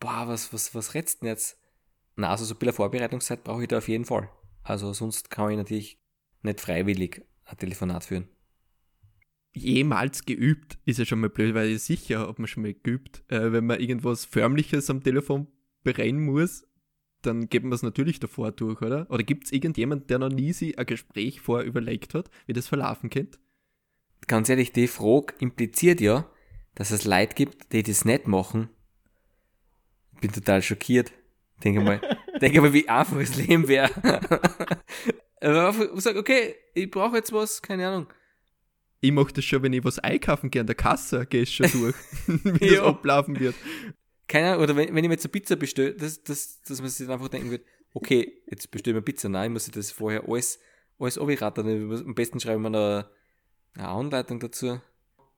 boah, 0.00 0.24
was, 0.26 0.52
was, 0.52 0.74
was 0.74 0.94
redst 0.94 1.20
du 1.20 1.26
denn 1.26 1.34
jetzt? 1.34 1.58
Na, 2.16 2.30
also 2.30 2.44
so 2.44 2.54
ein 2.54 2.58
bisschen 2.58 2.74
Vorbereitungszeit 2.74 3.44
brauche 3.44 3.62
ich 3.62 3.68
da 3.68 3.78
auf 3.78 3.88
jeden 3.88 4.04
Fall. 4.04 4.28
Also 4.62 4.92
sonst 4.92 5.30
kann 5.30 5.50
ich 5.50 5.56
natürlich 5.56 6.00
nicht 6.42 6.60
freiwillig 6.60 7.22
ein 7.44 7.56
Telefonat 7.56 8.04
führen. 8.04 8.28
Jemals 9.54 10.24
geübt 10.24 10.78
ist 10.86 10.98
ja 10.98 11.04
schon 11.04 11.20
mal 11.20 11.28
blöd, 11.28 11.54
weil 11.54 11.68
ich 11.68 11.82
sicher 11.82 12.20
habe 12.20 12.40
man 12.40 12.48
schon 12.48 12.62
mal 12.62 12.72
geübt. 12.72 13.22
Äh, 13.28 13.52
wenn 13.52 13.66
man 13.66 13.80
irgendwas 13.80 14.24
Förmliches 14.24 14.88
am 14.88 15.02
Telefon 15.02 15.46
berennen 15.82 16.24
muss, 16.24 16.66
dann 17.20 17.48
geht 17.48 17.62
man 17.62 17.72
es 17.72 17.82
natürlich 17.82 18.18
davor 18.18 18.52
durch, 18.52 18.80
oder? 18.80 19.06
Oder 19.10 19.22
gibt 19.22 19.44
es 19.44 19.52
irgendjemand, 19.52 20.10
der 20.10 20.18
noch 20.18 20.30
nie 20.30 20.52
sich 20.52 20.78
ein 20.78 20.86
Gespräch 20.86 21.40
vorher 21.40 21.66
überlegt 21.66 22.14
hat, 22.14 22.30
wie 22.46 22.52
das 22.52 22.68
verlaufen 22.68 23.10
könnte? 23.10 23.38
Ganz 24.26 24.48
ehrlich, 24.48 24.72
die 24.72 24.88
Frage 24.88 25.34
impliziert 25.38 26.00
ja, 26.00 26.30
dass 26.74 26.90
es 26.90 27.04
Leute 27.04 27.34
gibt, 27.34 27.72
die 27.72 27.82
das 27.82 28.04
nicht 28.04 28.26
machen. 28.26 28.68
Bin 30.20 30.32
total 30.32 30.62
schockiert. 30.62 31.12
Denke 31.62 31.80
mal, 31.80 32.00
denke 32.40 32.60
mal, 32.60 32.72
wie 32.72 32.88
einfach 32.88 33.18
das 33.18 33.36
Leben 33.36 33.68
wäre. 33.68 33.90
Aber 35.40 36.00
sag, 36.00 36.16
okay, 36.16 36.54
ich 36.74 36.90
brauche 36.90 37.16
jetzt 37.16 37.32
was, 37.32 37.60
keine 37.60 37.88
Ahnung. 37.88 38.06
Ich 39.04 39.10
mache 39.10 39.32
das 39.32 39.44
schon, 39.44 39.64
wenn 39.64 39.72
ich 39.72 39.82
was 39.82 39.98
einkaufen 39.98 40.48
gehe 40.48 40.60
an 40.60 40.66
der 40.68 40.76
Kasse, 40.76 41.26
gehe 41.26 41.42
ich 41.42 41.52
schon 41.52 41.70
durch, 41.72 41.96
wie 42.26 42.70
das 42.70 42.78
ablaufen 42.78 43.38
wird. 43.38 43.56
Keine 44.28 44.50
Ahnung, 44.50 44.62
oder 44.62 44.76
wenn, 44.76 44.94
wenn 44.94 45.04
ich 45.04 45.08
mir 45.08 45.14
jetzt 45.14 45.24
eine 45.24 45.32
Pizza 45.32 45.56
bestelle, 45.56 45.92
dass, 45.92 46.22
dass, 46.22 46.62
dass 46.62 46.80
man 46.80 46.88
sich 46.88 47.04
dann 47.06 47.14
einfach 47.14 47.28
denken 47.28 47.50
wird, 47.50 47.66
okay, 47.94 48.40
jetzt 48.48 48.70
bestelle 48.70 48.96
ich 48.96 49.00
mir 49.00 49.04
Pizza. 49.04 49.28
Nein, 49.28 49.50
ich 49.50 49.52
muss 49.52 49.68
das 49.68 49.90
vorher 49.90 50.28
alles, 50.28 50.60
alles 51.00 51.18
abraten. 51.18 51.92
Am 51.92 52.14
besten 52.14 52.38
schreibe 52.38 52.58
ich 52.58 52.62
mir 52.62 52.70
noch 52.70 53.04
eine 53.74 53.88
Anleitung 53.88 54.38
dazu. 54.38 54.80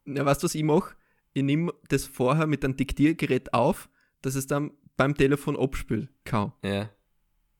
Ja, 0.04 0.26
weißt 0.26 0.42
du, 0.42 0.44
was 0.44 0.54
ich 0.54 0.62
mache? 0.62 0.94
Ich 1.32 1.42
nehme 1.42 1.72
das 1.88 2.04
vorher 2.04 2.46
mit 2.46 2.66
einem 2.66 2.76
Diktiergerät 2.76 3.54
auf, 3.54 3.88
dass 4.20 4.34
es 4.34 4.46
dann 4.46 4.72
beim 4.98 5.16
Telefon 5.16 5.58
abspielen 5.58 6.10
kann. 6.24 6.52
Ja. 6.62 6.90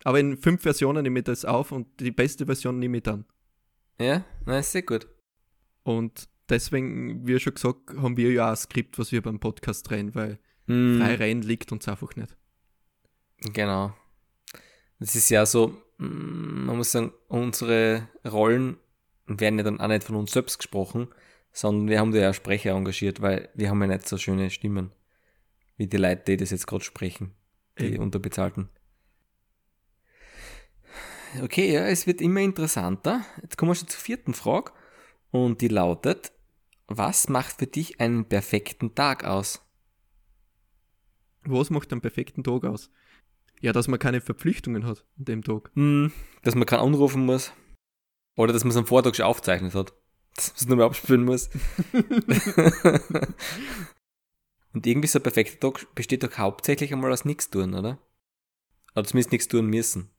Aber 0.04 0.20
in 0.20 0.36
fünf 0.36 0.60
Versionen 0.60 1.02
nehme 1.02 1.20
ich 1.20 1.24
das 1.24 1.46
auf 1.46 1.72
und 1.72 1.98
die 1.98 2.10
beste 2.10 2.44
Version 2.44 2.78
nehme 2.78 2.98
ich 2.98 3.04
dann. 3.04 3.24
Ja, 3.98 4.24
na, 4.44 4.58
ist 4.58 4.72
sehr 4.72 4.82
gut. 4.82 5.08
Und 5.84 6.28
deswegen, 6.48 7.26
wie 7.26 7.38
schon 7.38 7.54
gesagt, 7.54 7.90
haben 7.96 8.16
wir 8.16 8.32
ja 8.32 8.46
auch 8.46 8.50
ein 8.50 8.56
Skript, 8.56 8.98
was 8.98 9.12
wir 9.12 9.22
beim 9.22 9.38
Podcast 9.38 9.88
drehen, 9.88 10.14
weil 10.14 10.40
Hm, 10.66 10.98
frei 10.98 11.14
rein 11.16 11.42
liegt 11.42 11.72
uns 11.72 11.86
einfach 11.88 12.16
nicht. 12.16 12.36
Genau. 13.52 13.94
Das 14.98 15.14
ist 15.14 15.28
ja 15.28 15.44
so, 15.44 15.76
mm, 15.98 16.66
man 16.66 16.76
muss 16.78 16.92
sagen, 16.92 17.12
unsere 17.28 18.08
Rollen 18.24 18.78
werden 19.26 19.58
ja 19.58 19.64
dann 19.64 19.80
auch 19.80 19.88
nicht 19.88 20.04
von 20.04 20.16
uns 20.16 20.32
selbst 20.32 20.58
gesprochen, 20.58 21.08
sondern 21.52 21.88
wir 21.88 22.00
haben 22.00 22.12
da 22.12 22.18
ja 22.18 22.32
Sprecher 22.32 22.72
engagiert, 22.72 23.20
weil 23.20 23.50
wir 23.54 23.68
haben 23.68 23.80
ja 23.82 23.88
nicht 23.88 24.08
so 24.08 24.16
schöne 24.16 24.50
Stimmen, 24.50 24.92
wie 25.76 25.86
die 25.86 25.96
Leute, 25.98 26.22
die 26.28 26.36
das 26.38 26.50
jetzt 26.50 26.66
gerade 26.66 26.84
sprechen, 26.84 27.34
die 27.78 27.94
Eben. 27.94 28.02
Unterbezahlten. 28.02 28.70
Okay, 31.42 31.72
ja, 31.72 31.86
es 31.86 32.06
wird 32.06 32.20
immer 32.20 32.40
interessanter. 32.40 33.24
Jetzt 33.42 33.58
kommen 33.58 33.70
wir 33.70 33.74
schon 33.74 33.88
zur 33.88 34.00
vierten 34.00 34.34
Frage 34.34 34.72
und 35.34 35.60
die 35.62 35.68
lautet, 35.68 36.32
was 36.86 37.28
macht 37.28 37.58
für 37.58 37.66
dich 37.66 37.98
einen 38.00 38.24
perfekten 38.24 38.94
Tag 38.94 39.24
aus? 39.24 39.60
Was 41.42 41.70
macht 41.70 41.90
einen 41.90 42.00
perfekten 42.00 42.44
Tag 42.44 42.62
aus? 42.64 42.88
Ja, 43.60 43.72
dass 43.72 43.88
man 43.88 43.98
keine 43.98 44.20
Verpflichtungen 44.20 44.86
hat 44.86 45.04
an 45.18 45.24
dem 45.24 45.42
Tag. 45.42 45.72
Hm, 45.74 46.12
dass 46.42 46.54
man 46.54 46.66
keinen 46.66 46.82
anrufen 46.82 47.26
muss. 47.26 47.52
Oder 48.36 48.52
dass 48.52 48.62
man 48.62 48.70
es 48.70 48.76
am 48.76 48.86
Vortag 48.86 49.16
schon 49.16 49.26
aufgezeichnet 49.26 49.74
hat. 49.74 49.92
Dass 50.36 50.50
man 50.50 50.56
es 50.56 50.66
nur 50.68 50.76
mehr 50.76 50.86
abspielen 50.86 51.24
muss. 51.24 51.50
Und 54.72 54.86
irgendwie 54.86 55.08
so 55.08 55.18
ein 55.18 55.22
perfekter 55.24 55.58
Tag 55.58 55.92
besteht 55.96 56.22
doch 56.22 56.38
hauptsächlich 56.38 56.92
einmal 56.92 57.10
aus 57.12 57.24
nichts 57.24 57.50
tun, 57.50 57.74
oder? 57.74 57.98
Oder 58.94 59.04
zumindest 59.04 59.32
nichts 59.32 59.48
tun 59.48 59.66
müssen. 59.66 60.10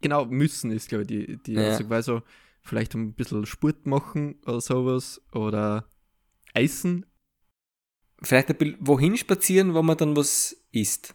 Genau, 0.00 0.24
müssen 0.24 0.72
ist, 0.72 0.88
glaube 0.88 1.02
ich, 1.02 1.08
die, 1.08 1.36
die 1.36 1.52
Ja. 1.52 1.68
Aussage, 1.70 1.90
weil 1.90 2.02
so 2.02 2.22
vielleicht 2.66 2.94
ein 2.94 3.14
bisschen 3.14 3.46
Sport 3.46 3.86
machen 3.86 4.40
oder 4.46 4.60
sowas 4.60 5.22
oder 5.32 5.90
Eisen. 6.54 7.06
vielleicht 8.22 8.48
ein 8.48 8.56
bisschen 8.56 8.78
wohin 8.80 9.16
spazieren, 9.16 9.74
wo 9.74 9.82
man 9.82 9.96
dann 9.96 10.16
was 10.16 10.56
isst. 10.72 11.14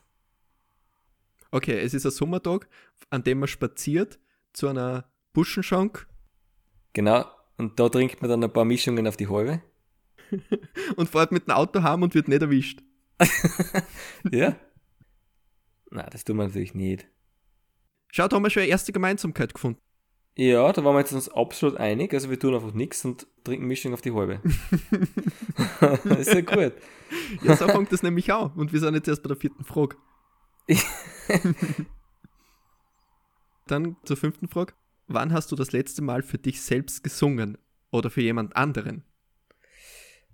Okay, 1.52 1.80
es 1.80 1.94
ist 1.94 2.06
ein 2.06 2.12
Sommertag, 2.12 2.70
an 3.10 3.24
dem 3.24 3.40
man 3.40 3.48
spaziert 3.48 4.20
zu 4.54 4.68
einer 4.68 5.12
Buschenschank 5.34 6.08
Genau. 6.94 7.26
Und 7.58 7.80
da 7.80 7.90
trinkt 7.90 8.22
man 8.22 8.30
dann 8.30 8.44
ein 8.44 8.52
paar 8.52 8.66
Mischungen 8.66 9.08
auf 9.08 9.18
die 9.18 9.28
halbe. 9.28 9.62
und 10.96 11.10
fährt 11.10 11.32
mit 11.32 11.48
dem 11.48 11.52
Auto 11.52 11.84
heim 11.84 12.04
und 12.04 12.16
wird 12.16 12.28
nicht 12.28 12.42
erwischt. 12.42 12.82
Ja. 14.32 14.56
Na, 15.90 16.04
das 16.04 16.24
tun 16.24 16.38
wir 16.38 16.48
natürlich 16.48 16.74
nicht. 16.74 17.08
Schau, 18.12 18.28
da 18.28 18.36
haben 18.36 18.44
wir 18.44 18.50
schon 18.50 18.64
eine 18.64 18.72
erste 18.72 18.94
Gemeinsamkeit 18.94 19.54
gefunden. 19.54 19.82
Ja, 20.36 20.72
da 20.72 20.84
waren 20.84 20.96
wir 20.96 21.00
jetzt 21.00 21.12
uns 21.12 21.30
absolut 21.30 21.78
einig. 21.78 22.14
Also 22.14 22.30
wir 22.30 22.40
tun 22.40 22.56
einfach 22.56 22.74
nichts 22.74 23.04
und 23.04 23.28
trinken 23.44 23.68
Mischung 23.68 23.94
auf 23.94 24.02
die 24.02 24.14
halbe. 24.14 24.40
ist 26.20 26.34
ja 26.34 26.42
gut. 26.42 26.74
Ja, 27.44 27.58
so 27.58 27.68
fängt 27.68 27.92
das 27.92 28.02
nämlich 28.02 28.32
auch. 28.32 28.56
Und 28.56 28.72
wir 28.72 28.80
sind 28.80 28.96
jetzt 28.96 29.08
erst 29.08 29.24
bei 29.24 29.28
der 29.28 29.38
vierten 29.38 29.66
Frage. 29.66 29.98
Dann 33.68 33.98
zur 34.04 34.18
fünften 34.18 34.48
Frage. 34.48 34.74
Wann 35.08 35.34
hast 35.34 35.52
du 35.52 35.56
das 35.56 35.74
letzte 35.74 36.02
Mal 36.02 36.24
für 36.24 36.38
dich 36.38 36.62
selbst 36.62 37.04
gesungen? 37.04 37.58
Oder 37.92 38.10
für 38.10 38.22
jemand 38.22 38.56
anderen? 38.56 39.04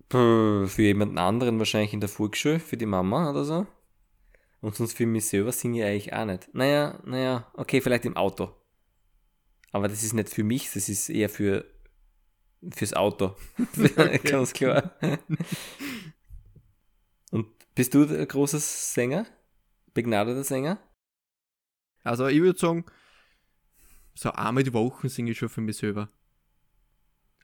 Puh, 0.10 0.68
Für 0.68 0.82
jemanden 0.84 1.18
anderen 1.18 1.58
wahrscheinlich 1.58 1.94
in 1.94 2.00
der 2.00 2.10
Volksschule, 2.10 2.60
für 2.60 2.78
die 2.78 2.86
Mama 2.86 3.30
oder 3.30 3.44
so. 3.44 3.66
Und 4.62 4.76
sonst 4.76 4.94
für 4.94 5.06
mich 5.06 5.26
selber 5.28 5.52
singe 5.52 5.80
ich 5.80 5.86
eigentlich 5.86 6.14
auch 6.14 6.26
nicht. 6.26 6.54
Naja, 6.54 7.00
naja, 7.04 7.48
okay, 7.56 7.82
vielleicht 7.82 8.06
im 8.06 8.16
Auto. 8.16 8.52
Aber 9.78 9.88
das 9.88 10.02
ist 10.02 10.14
nicht 10.14 10.30
für 10.30 10.44
mich, 10.44 10.72
das 10.74 10.90
ist 10.90 11.08
eher 11.08 11.30
für 11.30 11.64
fürs 12.74 12.96
Auto. 12.96 13.36
Ganz 14.24 14.52
klar. 14.52 14.98
Und 17.30 17.48
bist 17.76 17.94
du 17.94 18.02
ein 18.06 18.28
großer 18.28 18.58
Sänger? 18.58 19.28
Begnadeter 19.94 20.44
Sänger? 20.44 20.80
Also 22.04 22.26
ich 22.26 22.42
würde 22.42 22.58
sagen, 22.58 22.86
so 24.16 24.32
einmal 24.32 24.64
die 24.64 24.74
Woche 24.74 25.10
singe 25.10 25.30
ich 25.30 25.38
schon 25.38 25.50
für 25.50 25.62
mich 25.62 25.78
selber. 25.78 26.10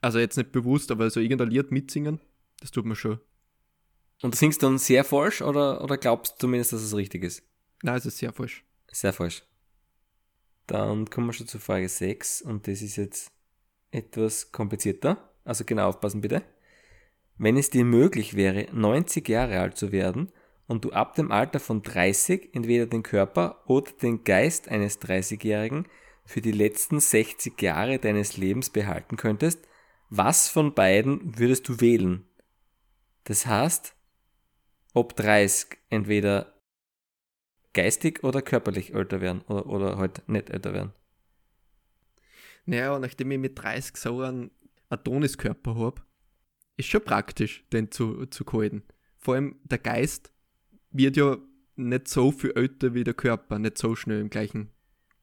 Also 0.00 0.18
jetzt 0.18 0.36
nicht 0.36 0.50
bewusst, 0.50 0.90
aber 0.90 1.10
so 1.10 1.20
irgendein 1.20 1.50
Lied 1.50 1.70
mitsingen, 1.70 2.20
das 2.58 2.72
tut 2.72 2.84
man 2.84 2.96
schon. 2.96 3.20
Und 4.22 4.34
du 4.34 4.36
singst 4.38 4.60
dann 4.64 4.78
sehr 4.78 5.04
falsch 5.04 5.40
oder, 5.40 5.84
oder 5.84 5.98
glaubst 5.98 6.34
du 6.34 6.38
zumindest, 6.40 6.72
dass 6.72 6.82
es 6.82 6.96
richtig 6.96 7.22
ist? 7.22 7.44
Nein, 7.84 7.94
es 7.94 8.06
ist 8.06 8.18
sehr 8.18 8.32
falsch. 8.32 8.64
Sehr 8.90 9.12
falsch. 9.12 9.44
Dann 10.66 11.10
kommen 11.10 11.28
wir 11.28 11.32
schon 11.32 11.46
zur 11.46 11.60
Frage 11.60 11.88
6 11.88 12.42
und 12.42 12.66
das 12.66 12.82
ist 12.82 12.96
jetzt 12.96 13.30
etwas 13.90 14.52
komplizierter. 14.52 15.30
Also 15.44 15.64
genau 15.64 15.88
aufpassen 15.88 16.20
bitte. 16.20 16.42
Wenn 17.36 17.56
es 17.56 17.70
dir 17.70 17.84
möglich 17.84 18.34
wäre, 18.34 18.68
90 18.72 19.28
Jahre 19.28 19.60
alt 19.60 19.76
zu 19.76 19.92
werden 19.92 20.32
und 20.66 20.84
du 20.84 20.92
ab 20.92 21.14
dem 21.14 21.30
Alter 21.30 21.60
von 21.60 21.82
30 21.82 22.54
entweder 22.54 22.86
den 22.86 23.02
Körper 23.02 23.62
oder 23.66 23.90
den 24.02 24.24
Geist 24.24 24.68
eines 24.68 25.00
30-Jährigen 25.00 25.86
für 26.24 26.40
die 26.40 26.52
letzten 26.52 27.00
60 27.00 27.60
Jahre 27.60 27.98
deines 27.98 28.36
Lebens 28.36 28.70
behalten 28.70 29.16
könntest, 29.16 29.66
was 30.08 30.48
von 30.48 30.74
beiden 30.74 31.38
würdest 31.38 31.68
du 31.68 31.80
wählen? 31.80 32.24
Das 33.24 33.46
heißt, 33.46 33.94
ob 34.94 35.16
30 35.16 35.78
entweder 35.90 36.53
geistig 37.74 38.24
oder 38.24 38.40
körperlich 38.40 38.94
älter 38.94 39.20
werden 39.20 39.42
oder, 39.42 39.66
oder 39.66 39.98
halt 39.98 40.26
nicht 40.28 40.50
älter 40.50 40.72
werden. 40.72 40.92
Naja, 42.66 42.98
nachdem 42.98 43.30
ich 43.30 43.38
mit 43.38 43.58
30 43.60 43.96
so 43.96 44.20
einen 44.22 44.50
Adoniskörper 44.88 45.74
habe, 45.76 46.02
ist 46.76 46.88
schon 46.88 47.04
praktisch, 47.04 47.64
den 47.72 47.90
zu, 47.90 48.26
zu 48.26 48.44
halten. 48.52 48.82
Vor 49.18 49.34
allem 49.34 49.56
der 49.64 49.78
Geist 49.78 50.32
wird 50.90 51.16
ja 51.16 51.36
nicht 51.76 52.08
so 52.08 52.30
viel 52.30 52.52
älter 52.52 52.94
wie 52.94 53.04
der 53.04 53.14
Körper, 53.14 53.58
nicht 53.58 53.78
so 53.78 53.94
schnell 53.94 54.20
im 54.20 54.30
gleichen 54.30 54.70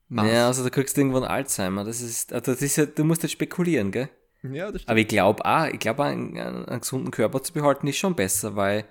Maß. 0.10 0.31
Ja, 0.31 0.48
also 0.48 0.63
da 0.63 0.70
kriegst 0.70 0.98
du 0.98 1.01
irgendwann 1.01 1.24
Alzheimer. 1.24 1.84
Das 1.84 2.01
ist, 2.01 2.34
also 2.34 2.51
das 2.51 2.62
ist 2.62 2.75
ja, 2.75 2.86
du 2.86 3.03
musst 3.03 3.24
jetzt 3.24 3.31
spekulieren, 3.31 3.91
gell? 3.91 4.10
ja 4.43 4.72
das 4.72 4.81
stimmt. 4.81 4.89
Aber 4.89 5.00
ich 5.00 5.08
glaube 5.08 5.46
auch, 5.46 5.65
ich 5.67 5.79
glaube 5.79 6.03
einen, 6.03 6.38
einen 6.38 6.79
gesunden 6.79 7.12
Körper 7.12 7.41
zu 7.41 7.53
behalten 7.53 7.88
ist 7.88 7.98
schon 7.98 8.15
besser, 8.15 8.55
weil 8.55 8.86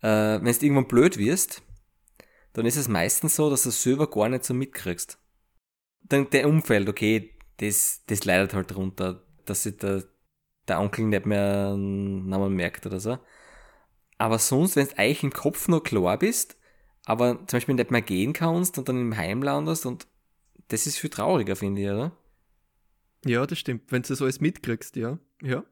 äh, 0.00 0.40
wenn 0.40 0.44
du 0.44 0.64
irgendwann 0.64 0.88
blöd 0.88 1.18
wirst, 1.18 1.62
dann 2.56 2.64
ist 2.64 2.76
es 2.76 2.88
meistens 2.88 3.36
so, 3.36 3.50
dass 3.50 3.64
du 3.64 3.68
es 3.68 3.82
selber 3.82 4.08
gar 4.08 4.30
nicht 4.30 4.42
so 4.42 4.54
mitkriegst. 4.54 5.18
Dann 6.04 6.30
der 6.30 6.48
Umfeld, 6.48 6.88
okay, 6.88 7.34
das, 7.58 8.02
das 8.06 8.24
leidet 8.24 8.54
halt 8.54 8.70
darunter, 8.70 9.22
dass 9.44 9.64
sich 9.64 9.76
der, 9.76 10.04
der 10.66 10.80
Onkel 10.80 11.04
nicht 11.04 11.26
mehr 11.26 11.72
einen 11.74 12.26
Namen 12.26 12.54
merkt 12.54 12.86
oder 12.86 12.98
so. 12.98 13.18
Aber 14.16 14.38
sonst, 14.38 14.74
wenn 14.74 14.86
du 14.86 14.96
eigentlich 14.96 15.22
im 15.22 15.34
Kopf 15.34 15.68
noch 15.68 15.82
klar 15.82 16.18
bist, 16.18 16.56
aber 17.04 17.46
zum 17.46 17.58
Beispiel 17.58 17.74
nicht 17.74 17.90
mehr 17.90 18.00
gehen 18.00 18.32
kannst 18.32 18.78
und 18.78 18.88
dann 18.88 19.02
im 19.02 19.16
Heim 19.18 19.42
landest 19.42 19.84
und 19.84 20.06
das 20.68 20.86
ist 20.86 20.96
viel 20.96 21.10
trauriger, 21.10 21.56
finde 21.56 21.82
ich, 21.82 21.88
oder? 21.88 22.16
ja, 23.26 23.44
das 23.44 23.58
stimmt. 23.58 23.92
Wenn 23.92 24.00
du 24.00 24.08
das 24.08 24.22
alles 24.22 24.40
mitkriegst, 24.40 24.96
ja. 24.96 25.18
Ja. 25.42 25.62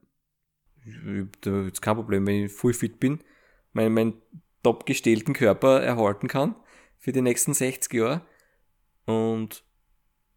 Da 1.41 1.61
jetzt 1.63 1.81
kein 1.81 1.95
Problem, 1.95 2.27
wenn 2.27 2.45
ich 2.45 2.51
full 2.51 2.75
fit 2.75 2.99
bin, 2.99 3.21
meinen, 3.73 3.93
meinen 3.95 4.21
top 4.61 4.85
gestählten 4.85 5.33
Körper 5.33 5.81
erhalten 5.81 6.27
kann 6.27 6.53
für 7.05 7.11
die 7.11 7.21
nächsten 7.21 7.53
60 7.53 7.93
Jahre 7.93 8.21
und, 9.05 9.63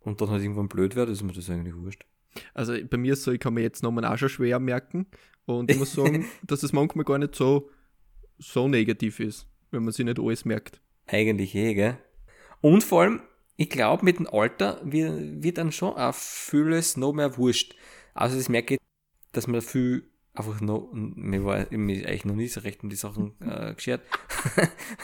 und 0.00 0.20
dann 0.20 0.28
halt 0.28 0.42
irgendwann 0.42 0.68
blöd 0.68 0.96
wird, 0.96 1.08
ist 1.08 1.22
mir 1.22 1.32
das 1.32 1.48
eigentlich 1.48 1.74
wurscht. 1.74 2.04
Also 2.52 2.74
bei 2.90 2.98
mir 2.98 3.14
ist 3.14 3.22
so, 3.22 3.32
ich 3.32 3.40
kann 3.40 3.54
mir 3.54 3.62
jetzt 3.62 3.82
nochmal 3.82 4.04
auch 4.04 4.18
schon 4.18 4.28
schwer 4.28 4.58
merken. 4.58 5.06
Und 5.46 5.70
ich 5.70 5.78
muss 5.78 5.94
sagen, 5.94 6.26
dass 6.46 6.62
es 6.62 6.74
manchmal 6.74 7.06
gar 7.06 7.16
nicht 7.16 7.34
so, 7.34 7.70
so 8.36 8.68
negativ 8.68 9.18
ist, 9.18 9.46
wenn 9.70 9.82
man 9.82 9.92
sich 9.92 10.04
nicht 10.04 10.20
alles 10.20 10.44
merkt. 10.44 10.82
Eigentlich 11.06 11.54
eh, 11.54 11.72
gell? 11.72 11.96
Und 12.60 12.84
vor 12.84 13.00
allem, 13.00 13.22
ich 13.56 13.70
glaube, 13.70 14.04
mit 14.04 14.18
dem 14.18 14.26
Alter 14.26 14.78
wird, 14.84 15.42
wird 15.42 15.56
dann 15.56 15.72
schon 15.72 15.94
auch 15.94 16.14
vieles 16.14 16.98
noch 16.98 17.14
mehr 17.14 17.38
wurscht. 17.38 17.76
Also 18.12 18.36
das 18.36 18.50
merke 18.50 18.74
ich, 18.74 18.80
dass 19.32 19.46
man 19.46 19.62
viel 19.62 20.10
einfach 20.38 20.60
noch, 20.60 20.90
mir 20.92 21.44
war 21.44 21.66
mir 21.70 22.06
eigentlich 22.06 22.24
noch 22.24 22.34
nie 22.34 22.48
so 22.48 22.60
recht 22.60 22.82
um 22.82 22.90
die 22.90 22.96
Sachen 22.96 23.34
äh, 23.40 23.74
geschert. 23.74 24.02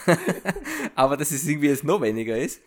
Aber 0.95 1.17
dass 1.17 1.31
es 1.31 1.47
irgendwie 1.47 1.69
jetzt 1.69 1.85
noch 1.85 2.01
weniger 2.01 2.37
ist. 2.37 2.61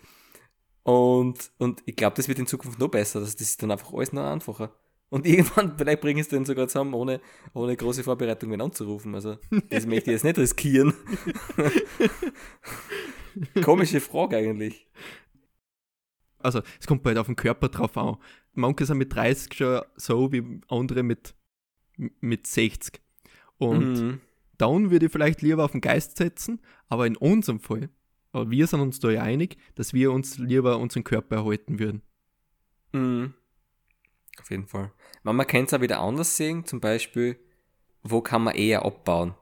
Und, 0.84 1.52
und 1.58 1.82
ich 1.86 1.96
glaube, 1.96 2.16
das 2.16 2.28
wird 2.28 2.40
in 2.40 2.48
Zukunft 2.48 2.80
noch 2.80 2.88
besser. 2.88 3.20
Das, 3.20 3.36
das 3.36 3.50
ist 3.50 3.62
dann 3.62 3.72
einfach 3.72 3.94
alles 3.94 4.14
noch 4.14 4.26
einfacher. 4.26 4.74
Und 5.10 5.26
irgendwann, 5.26 5.78
vielleicht 5.78 6.02
bringen 6.02 6.20
es 6.20 6.30
dann 6.30 6.46
sogar 6.46 6.68
zusammen, 6.68 6.94
ohne, 6.94 7.22
ohne 7.54 7.76
große 7.76 8.04
Vorbereitungen 8.04 8.62
anzurufen. 8.62 9.16
Also, 9.16 9.38
das 9.70 9.86
möchte 9.86 10.12
ich 10.12 10.16
jetzt 10.16 10.24
nicht 10.24 10.38
riskieren. 10.38 10.94
Komische 13.64 14.00
Frage 14.00 14.38
eigentlich. 14.38 14.88
Also 16.40 16.62
es 16.80 16.88
kommt 16.88 17.04
bald 17.04 17.18
auf 17.18 17.26
den 17.26 17.36
Körper 17.36 17.70
drauf 17.70 17.98
an. 17.98 18.18
Manche 18.54 18.86
sind 18.86 18.98
mit 18.98 19.14
30 19.14 19.54
schon 19.54 19.82
so 19.96 20.32
wie 20.32 20.62
andere 20.68 21.04
mit, 21.04 21.36
mit 21.98 22.48
60. 22.48 23.01
Und 23.58 24.01
Mhm. 24.01 24.22
dann 24.58 24.92
würde 24.92 25.08
ich 25.08 25.12
vielleicht 25.12 25.42
lieber 25.42 25.66
auf 25.66 25.72
den 25.72 25.82
Geist 25.82 26.18
setzen, 26.18 26.62
aber 26.89 27.08
in 27.08 27.18
unserem 27.18 27.60
Fall, 27.60 27.89
aber 28.32 28.50
wir 28.51 28.68
sind 28.68 28.82
uns 28.82 29.00
da 29.00 29.10
ja 29.10 29.24
einig, 29.24 29.58
dass 29.75 29.94
wir 29.94 30.12
uns 30.12 30.38
lieber 30.38 30.77
unseren 30.77 31.04
Körper 31.04 31.38
erhalten 31.38 31.80
würden. 31.80 32.01
Mhm. 32.92 33.34
Auf 34.39 34.51
jeden 34.51 34.68
Fall. 34.68 34.92
Man 35.24 35.46
kann 35.48 35.66
es 35.66 35.74
auch 35.74 35.82
wieder 35.82 36.00
anders 36.00 36.38
sehen, 36.38 36.66
zum 36.66 36.80
Beispiel, 36.80 37.39
wo 38.04 38.22
kann 38.22 38.44
man 38.44 38.56
eher 38.56 38.86
abbauen? 38.86 39.34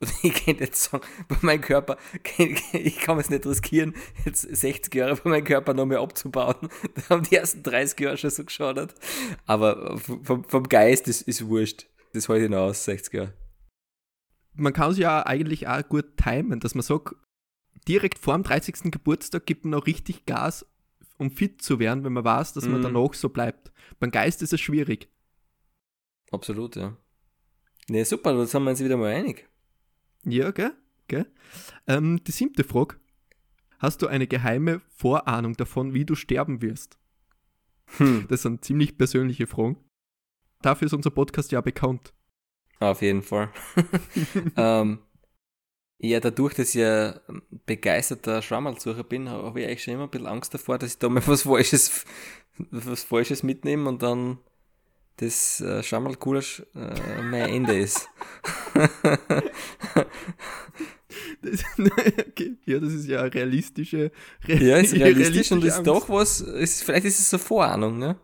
Und 0.00 0.12
ich 0.22 0.44
könnte 0.44 0.64
jetzt 0.64 0.82
sagen, 0.82 1.04
bei 1.28 1.36
meinem 1.42 1.60
Körper, 1.60 1.96
ich 2.72 2.98
kann 2.98 3.18
es 3.18 3.28
nicht 3.30 3.46
riskieren, 3.46 3.94
jetzt 4.24 4.42
60 4.42 4.94
Jahre 4.94 5.16
bei 5.16 5.30
meinem 5.30 5.44
Körper 5.44 5.74
noch 5.74 5.86
mehr 5.86 6.00
abzubauen. 6.00 6.56
Da 6.94 7.08
haben 7.10 7.22
die 7.24 7.36
ersten 7.36 7.62
30 7.62 8.00
Jahre 8.00 8.16
schon 8.16 8.30
so 8.30 8.44
geschadet. 8.44 8.94
Aber 9.46 9.98
vom, 9.98 10.44
vom 10.44 10.62
Geist 10.68 11.06
ist, 11.08 11.22
ist 11.22 11.46
wurscht. 11.46 11.86
Das 12.12 12.28
halte 12.28 12.44
ich 12.44 12.50
noch 12.50 12.58
aus, 12.68 12.84
60 12.84 13.12
Jahre. 13.14 13.34
Man 14.54 14.72
kann 14.72 14.90
es 14.90 14.98
ja 14.98 15.24
eigentlich 15.24 15.68
auch 15.68 15.86
gut 15.88 16.16
timen, 16.16 16.60
dass 16.60 16.74
man 16.74 16.82
sagt, 16.82 17.14
direkt 17.86 18.18
vor 18.18 18.34
dem 18.34 18.42
30. 18.42 18.90
Geburtstag 18.90 19.46
gibt 19.46 19.64
man 19.64 19.72
noch 19.72 19.86
richtig 19.86 20.26
Gas, 20.26 20.66
um 21.18 21.30
fit 21.30 21.62
zu 21.62 21.78
werden, 21.78 22.04
wenn 22.04 22.12
man 22.14 22.24
weiß, 22.24 22.54
dass 22.54 22.66
man 22.66 22.78
Mhm. 22.80 22.84
danach 22.94 23.14
so 23.14 23.28
bleibt. 23.28 23.70
Beim 24.00 24.10
Geist 24.10 24.42
ist 24.42 24.52
es 24.52 24.60
schwierig. 24.60 25.08
Absolut, 26.32 26.76
ja. 26.76 26.96
Ne, 27.88 28.04
super, 28.04 28.32
da 28.34 28.46
sind 28.46 28.62
wir 28.64 28.70
uns 28.70 28.82
wieder 28.82 28.96
mal 28.96 29.12
einig. 29.12 29.48
Ja, 30.24 30.50
gell? 30.50 30.72
gell? 31.08 31.26
Ähm, 31.86 32.22
die 32.24 32.32
siebte 32.32 32.64
Frage. 32.64 32.96
Hast 33.78 34.02
du 34.02 34.06
eine 34.06 34.26
geheime 34.26 34.82
Vorahnung 34.88 35.54
davon, 35.54 35.94
wie 35.94 36.04
du 36.04 36.14
sterben 36.14 36.62
wirst? 36.62 36.98
Hm. 37.96 38.26
Das 38.28 38.42
sind 38.42 38.64
ziemlich 38.64 38.98
persönliche 38.98 39.46
Fragen. 39.46 39.78
Dafür 40.62 40.86
ist 40.86 40.92
unser 40.92 41.10
Podcast 41.10 41.52
ja 41.52 41.60
bekannt. 41.60 42.12
Auf 42.78 43.02
jeden 43.02 43.22
Fall. 43.22 43.50
ähm, 44.56 45.00
ja, 45.98 46.20
dadurch, 46.20 46.54
dass 46.54 46.70
ich 46.70 46.80
ja 46.80 47.20
begeisterter 47.66 48.40
Schwammerlsucher 48.40 49.04
bin, 49.04 49.28
habe 49.28 49.60
ich 49.60 49.66
eigentlich 49.66 49.84
schon 49.84 49.94
immer 49.94 50.04
ein 50.04 50.10
bisschen 50.10 50.26
Angst 50.26 50.52
davor, 50.54 50.78
dass 50.78 50.92
ich 50.92 50.98
da 50.98 51.08
mal 51.08 51.26
was 51.26 51.42
Falsches, 51.42 52.04
was 52.70 53.04
Falsches 53.04 53.42
mitnehme 53.42 53.88
und 53.88 54.02
dann 54.02 54.38
das 55.20 55.60
äh, 55.60 55.82
Schwammerlgulasch 55.82 56.62
äh, 56.74 57.22
mein 57.22 57.50
Ende 57.50 57.78
ist. 57.78 58.08
okay. 62.28 62.56
Ja, 62.64 62.80
das 62.80 62.92
ist 62.92 63.06
ja 63.06 63.20
eine 63.20 63.34
realistische. 63.34 64.12
Re 64.46 64.54
ja, 64.64 64.78
ist 64.78 64.94
realistisch 64.94 65.52
und 65.52 65.62
ist 65.64 65.74
Angst. 65.76 65.86
doch 65.86 66.08
was, 66.08 66.40
ist, 66.40 66.82
vielleicht 66.82 67.04
ist 67.04 67.18
es 67.18 67.28
so 67.28 67.38
Vorahnung, 67.38 67.98
ne? 67.98 68.16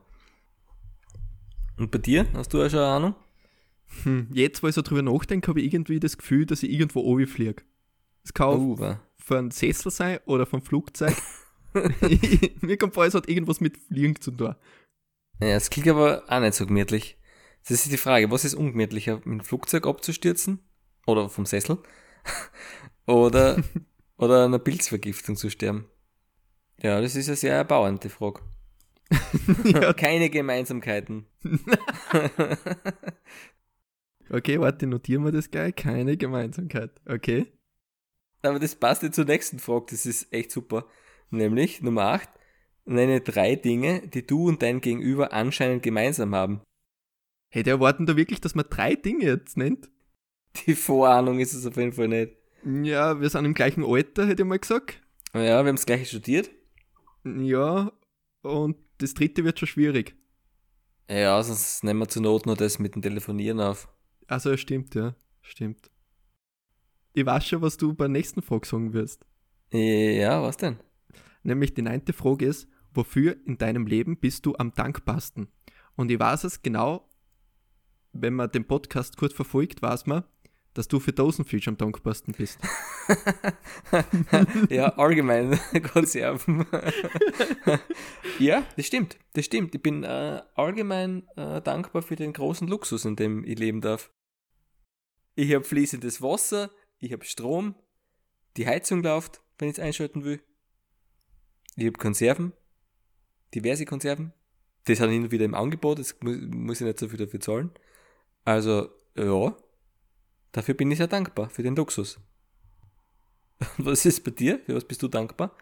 Und 1.77 1.91
bei 1.91 1.99
dir? 1.99 2.27
Hast 2.33 2.55
du 2.55 2.63
auch 2.63 2.71
schon 2.71 2.79
eine 2.79 2.89
Ahnung? 2.89 3.15
Hm, 4.05 4.29
jetzt, 4.33 4.63
wo 4.63 4.69
ich 4.69 4.75
so 4.75 4.83
drüber 4.83 5.03
nachdenke, 5.03 5.49
habe 5.49 5.61
ich 5.61 5.73
irgendwie 5.73 6.01
das 6.01 6.17
Gefühl, 6.17 6.47
dass 6.47 6.63
ich 6.63 6.71
irgendwo 6.71 7.01
oben 7.01 7.27
fliege. 7.27 7.63
Es 8.25 8.33
kann 8.33 8.49
auch 8.49 8.59
Uh, 8.59 8.95
von 9.19 9.51
Sessel 9.51 9.91
sein 9.91 10.19
oder 10.25 10.47
vom 10.47 10.63
Flugzeug. 10.63 11.15
Mir 12.63 12.79
kommt 12.79 12.95
vor, 12.95 13.05
es 13.05 13.15
hat 13.15 13.29
irgendwas 13.29 13.61
mit 13.61 13.77
Fliegen 13.77 14.19
zu 14.19 14.31
tun. 14.31 14.55
Ja, 15.41 15.49
es 15.49 15.71
klingt 15.71 15.89
aber 15.89 16.25
auch 16.29 16.41
nicht 16.41 16.55
so 16.55 16.67
gemütlich. 16.67 17.19
Das 17.63 17.73
ist 17.73 17.93
die 17.93 17.97
Frage, 17.97 18.31
was 18.31 18.45
ist 18.45 18.55
ungemütlicher, 18.55 19.17
mit 19.25 19.27
dem 19.27 19.41
Flugzeug 19.41 19.87
abzustürzen? 19.87 20.61
Oder 21.07 21.29
vom 21.29 21.47
Sessel? 21.47 21.79
oder, 23.07 23.63
oder 24.17 24.45
einer 24.45 24.59
Pilzvergiftung 24.59 25.37
zu 25.37 25.51
sterben? 25.51 25.87
Ja, 26.81 27.01
das 27.01 27.17
ist 27.17 27.29
eine 27.29 27.37
sehr 27.37 27.55
erbauernde 27.55 28.09
Frage. 28.09 28.41
ja, 29.65 29.93
Keine 29.93 30.31
Gemeinsamkeiten. 30.31 31.27
okay, 34.31 34.61
warte, 34.61 34.87
notieren 34.87 35.25
wir 35.25 35.33
das 35.33 35.51
gleich. 35.51 35.75
Keine 35.77 36.17
Gemeinsamkeit. 36.17 36.91
Okay. 37.07 37.47
Aber 38.43 38.59
das 38.59 38.75
passt 38.77 39.03
jetzt 39.03 39.17
zur 39.17 39.25
nächsten 39.25 39.59
Frage, 39.59 39.87
das 39.91 40.07
ist 40.07 40.33
echt 40.33 40.51
super. 40.51 40.87
Nämlich 41.31 41.83
Nummer 41.83 42.03
8. 42.03 42.29
Nenne 42.87 43.21
drei 43.21 43.57
Dinge, 43.57 44.07
die 44.09 44.27
du 44.27 44.49
und 44.49 44.63
dein 44.63 44.81
Gegenüber 44.81 45.33
anscheinend 45.33 45.83
gemeinsam 45.83 46.35
haben. 46.35 46.61
Hey, 47.49 47.63
die 47.63 47.71
erwarten 47.71 48.07
da 48.07 48.17
wirklich, 48.17 48.41
dass 48.41 48.55
man 48.55 48.67
drei 48.71 48.95
Dinge 48.95 49.25
jetzt 49.25 49.57
nennt? 49.57 49.91
Die 50.67 50.75
Vorahnung 50.75 51.41
ist 51.41 51.53
es 51.53 51.67
auf 51.67 51.77
jeden 51.77 51.93
Fall 51.93 52.09
nicht. 52.09 52.37
Ja, 52.65 53.21
wir 53.21 53.29
sind 53.29 53.45
im 53.45 53.55
gleichen 53.55 53.85
Alter, 53.85 54.27
hätte 54.27 54.43
ich 54.43 54.49
mal 54.49 54.59
gesagt. 54.59 55.01
Ja, 55.35 55.41
wir 55.43 55.55
haben 55.57 55.77
das 55.77 55.87
gleiche 55.87 56.07
studiert. 56.07 56.51
Ja, 57.25 57.93
und 58.43 58.77
das 58.99 59.15
dritte 59.15 59.45
wird 59.45 59.59
schon 59.59 59.69
schwierig. 59.69 60.15
Ja, 61.11 61.43
sonst 61.43 61.85
nehmen 61.85 62.01
wir 62.01 62.09
zur 62.09 62.23
Not 62.23 62.47
nur 62.47 62.57
das 62.57 62.79
mit 62.79 62.95
dem 62.95 63.03
Telefonieren 63.03 63.61
auf. 63.61 63.89
Also, 64.27 64.57
stimmt, 64.57 64.95
ja. 64.95 65.15
Stimmt. 65.43 65.91
Ich 67.13 67.25
weiß 67.25 67.47
schon, 67.47 67.63
was 67.63 67.77
du 67.77 67.95
bei 67.95 68.05
der 68.05 68.13
nächsten 68.13 68.43
Frage 68.43 68.67
sagen 68.67 68.93
wirst. 68.93 69.25
Ja, 69.73 70.43
was 70.43 70.57
denn? 70.57 70.79
Nämlich 71.43 71.75
die 71.75 71.83
neunte 71.83 72.13
Frage 72.13 72.47
ist, 72.47 72.69
wofür 72.97 73.37
in 73.47 73.59
deinem 73.59 73.87
Leben 73.87 74.19
bist 74.19 74.47
du 74.47 74.55
am 74.57 74.73
dankbarsten? 74.75 75.49
Und 75.97 76.11
ich 76.11 76.19
weiß 76.19 76.45
es 76.45 76.63
genau, 76.63 77.09
wenn 78.13 78.35
man 78.35 78.51
den 78.51 78.67
Podcast 78.67 79.17
kurz 79.17 79.33
verfolgt, 79.33 79.83
weiß 79.83 80.07
man, 80.07 80.25
dass 80.75 80.89
du 80.89 81.01
für 81.01 81.13
Dosenfisch 81.13 81.69
am 81.69 81.79
dankbarsten 81.79 82.35
bist. 82.35 82.59
ja, 84.69 84.89
allgemein 84.97 85.59
Konserven. 85.93 86.67
ja, 88.39 88.63
das 88.77 88.87
stimmt. 88.87 89.17
Das 89.33 89.47
stimmt. 89.47 89.75
Ich 89.75 89.83
bin 89.83 90.05
äh, 90.05 90.43
allgemein 90.55 91.27
äh, 91.37 91.63
dankbar 91.63 92.03
für 92.03 92.17
den 92.17 92.33
großen 92.33 92.69
Luxus, 92.69 93.05
in 93.07 93.17
dem 93.17 93.45
ich 93.45 93.59
leben 93.59 93.81
darf. 93.81 94.11
Ich 95.35 95.55
habe 95.55 95.65
fließendes 95.65 96.21
Wasser, 96.21 96.71
ich 96.99 97.13
habe 97.13 97.25
Strom, 97.25 97.75
die 98.57 98.67
Heizung 98.67 99.03
läuft, 99.03 99.43
wenn 99.59 99.69
ich 99.69 99.79
es 99.79 99.83
einschalten 99.83 100.25
will. 100.25 100.41
Ich 101.77 101.87
habe 101.87 101.99
Konserven, 101.99 102.53
diverse 103.55 103.85
Konserven. 103.85 104.33
Das 104.85 105.01
hat 105.01 105.11
hin 105.11 105.25
und 105.25 105.31
wieder 105.33 105.45
im 105.45 105.55
Angebot, 105.55 105.99
das 105.99 106.17
muss, 106.21 106.37
muss 106.49 106.81
ich 106.81 106.87
nicht 106.87 106.99
so 106.99 107.09
viel 107.09 107.19
dafür 107.19 107.41
zahlen. 107.41 107.71
Also, 108.45 108.89
ja, 109.17 109.57
dafür 110.53 110.75
bin 110.75 110.91
ich 110.91 110.99
sehr 110.99 111.09
dankbar, 111.09 111.51
für 111.51 111.63
den 111.63 111.75
Luxus. 111.75 112.21
Was 113.79 114.07
ist 114.07 114.23
bei 114.23 114.31
dir? 114.31 114.61
Für 114.61 114.75
was 114.75 114.85
bist 114.85 115.03
du 115.03 115.09
dankbar? 115.09 115.57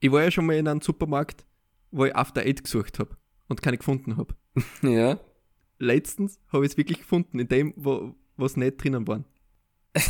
Ich 0.00 0.10
war 0.10 0.22
ja 0.22 0.30
schon 0.30 0.46
mal 0.46 0.56
in 0.56 0.66
einem 0.66 0.80
Supermarkt, 0.80 1.44
wo 1.90 2.06
ich 2.06 2.16
After 2.16 2.40
Eight 2.40 2.64
gesucht 2.64 2.98
habe 2.98 3.16
und 3.48 3.62
keine 3.62 3.78
gefunden 3.78 4.16
habe. 4.16 4.34
Ja. 4.82 5.20
Letztens 5.78 6.40
habe 6.48 6.64
ich 6.64 6.72
es 6.72 6.76
wirklich 6.76 6.98
gefunden, 6.98 7.38
in 7.38 7.46
dem, 7.46 7.72
wo 7.76 8.14
was 8.36 8.56
nicht 8.56 8.82
drinnen 8.82 9.06
waren. 9.06 9.24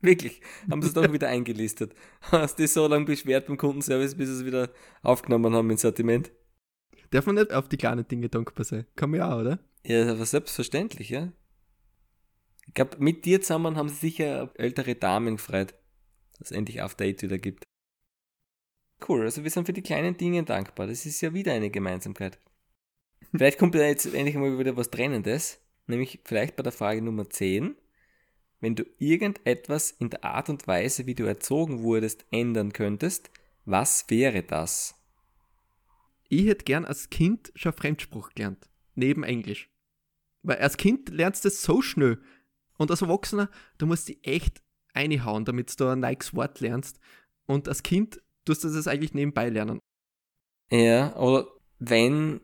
Wirklich. 0.00 0.40
Haben 0.70 0.82
sie 0.82 0.88
es 0.88 0.94
doch 0.94 1.12
wieder 1.12 1.28
eingelistet. 1.28 1.94
Hast 2.20 2.58
du 2.58 2.68
so 2.68 2.86
lange 2.86 3.06
beschwert 3.06 3.46
beim 3.46 3.56
Kundenservice, 3.56 4.14
bis 4.14 4.28
sie 4.28 4.34
es 4.36 4.44
wieder 4.44 4.70
aufgenommen 5.02 5.54
haben 5.54 5.70
ins 5.70 5.82
Sortiment? 5.82 6.30
Darf 7.10 7.26
man 7.26 7.36
nicht 7.36 7.52
auf 7.52 7.68
die 7.68 7.76
kleinen 7.76 8.06
Dinge 8.06 8.28
dankbar 8.28 8.64
sein? 8.64 8.86
Kann 8.96 9.10
man 9.10 9.20
ja 9.20 9.32
auch, 9.32 9.40
oder? 9.40 9.58
Ja, 9.84 10.10
aber 10.10 10.26
selbstverständlich, 10.26 11.10
ja. 11.10 11.32
Ich 12.66 12.74
glaube, 12.74 12.96
mit 12.98 13.24
dir 13.24 13.40
zusammen 13.40 13.76
haben 13.76 13.88
sie 13.88 13.96
sicher 13.96 14.50
ältere 14.56 14.96
Damen 14.96 15.36
gefreut, 15.36 15.74
dass 16.38 16.50
es 16.50 16.56
endlich 16.56 16.82
Eight 16.82 17.22
wieder 17.22 17.38
gibt. 17.38 17.64
Cool, 19.06 19.22
also 19.22 19.44
wir 19.44 19.50
sind 19.50 19.66
für 19.66 19.72
die 19.72 19.82
kleinen 19.82 20.16
Dinge 20.16 20.42
dankbar. 20.42 20.86
Das 20.86 21.06
ist 21.06 21.20
ja 21.20 21.32
wieder 21.32 21.52
eine 21.52 21.70
Gemeinsamkeit. 21.70 22.40
Vielleicht 23.30 23.58
kommt 23.58 23.74
ja 23.74 23.82
jetzt 23.82 24.06
endlich 24.06 24.34
mal 24.34 24.58
wieder 24.58 24.76
was 24.76 24.90
Trennendes, 24.90 25.60
nämlich 25.86 26.20
vielleicht 26.24 26.56
bei 26.56 26.62
der 26.62 26.72
Frage 26.72 27.02
Nummer 27.02 27.28
10. 27.28 27.76
Wenn 28.60 28.74
du 28.74 28.84
irgendetwas 28.98 29.90
in 29.90 30.10
der 30.10 30.24
Art 30.24 30.48
und 30.48 30.66
Weise, 30.66 31.06
wie 31.06 31.14
du 31.14 31.24
erzogen 31.24 31.82
wurdest, 31.82 32.24
ändern 32.30 32.72
könntest, 32.72 33.30
was 33.64 34.08
wäre 34.08 34.42
das? 34.42 34.94
Ich 36.28 36.46
hätte 36.46 36.64
gern 36.64 36.84
als 36.84 37.10
Kind 37.10 37.52
schon 37.54 37.72
Fremdspruch 37.72 38.30
gelernt. 38.34 38.68
Neben 38.94 39.22
Englisch. 39.22 39.70
Weil 40.42 40.58
als 40.58 40.76
Kind 40.76 41.10
lernst 41.10 41.44
du 41.44 41.48
das 41.48 41.62
so 41.62 41.82
schnell. 41.82 42.20
Und 42.78 42.90
als 42.90 43.02
Erwachsener, 43.02 43.50
du 43.78 43.86
musst 43.86 44.08
dich 44.08 44.18
echt 44.26 44.62
einhauen, 44.94 45.44
damit 45.44 45.78
du 45.78 45.88
ein 45.88 46.00
neues 46.00 46.34
Wort 46.34 46.60
lernst. 46.60 46.98
Und 47.46 47.68
als 47.68 47.82
Kind 47.82 48.20
tust 48.44 48.64
du 48.64 48.68
das 48.68 48.88
eigentlich 48.88 49.14
nebenbei 49.14 49.48
lernen. 49.48 49.80
Ja, 50.70 51.14
oder 51.16 51.46
wenn 51.78 52.40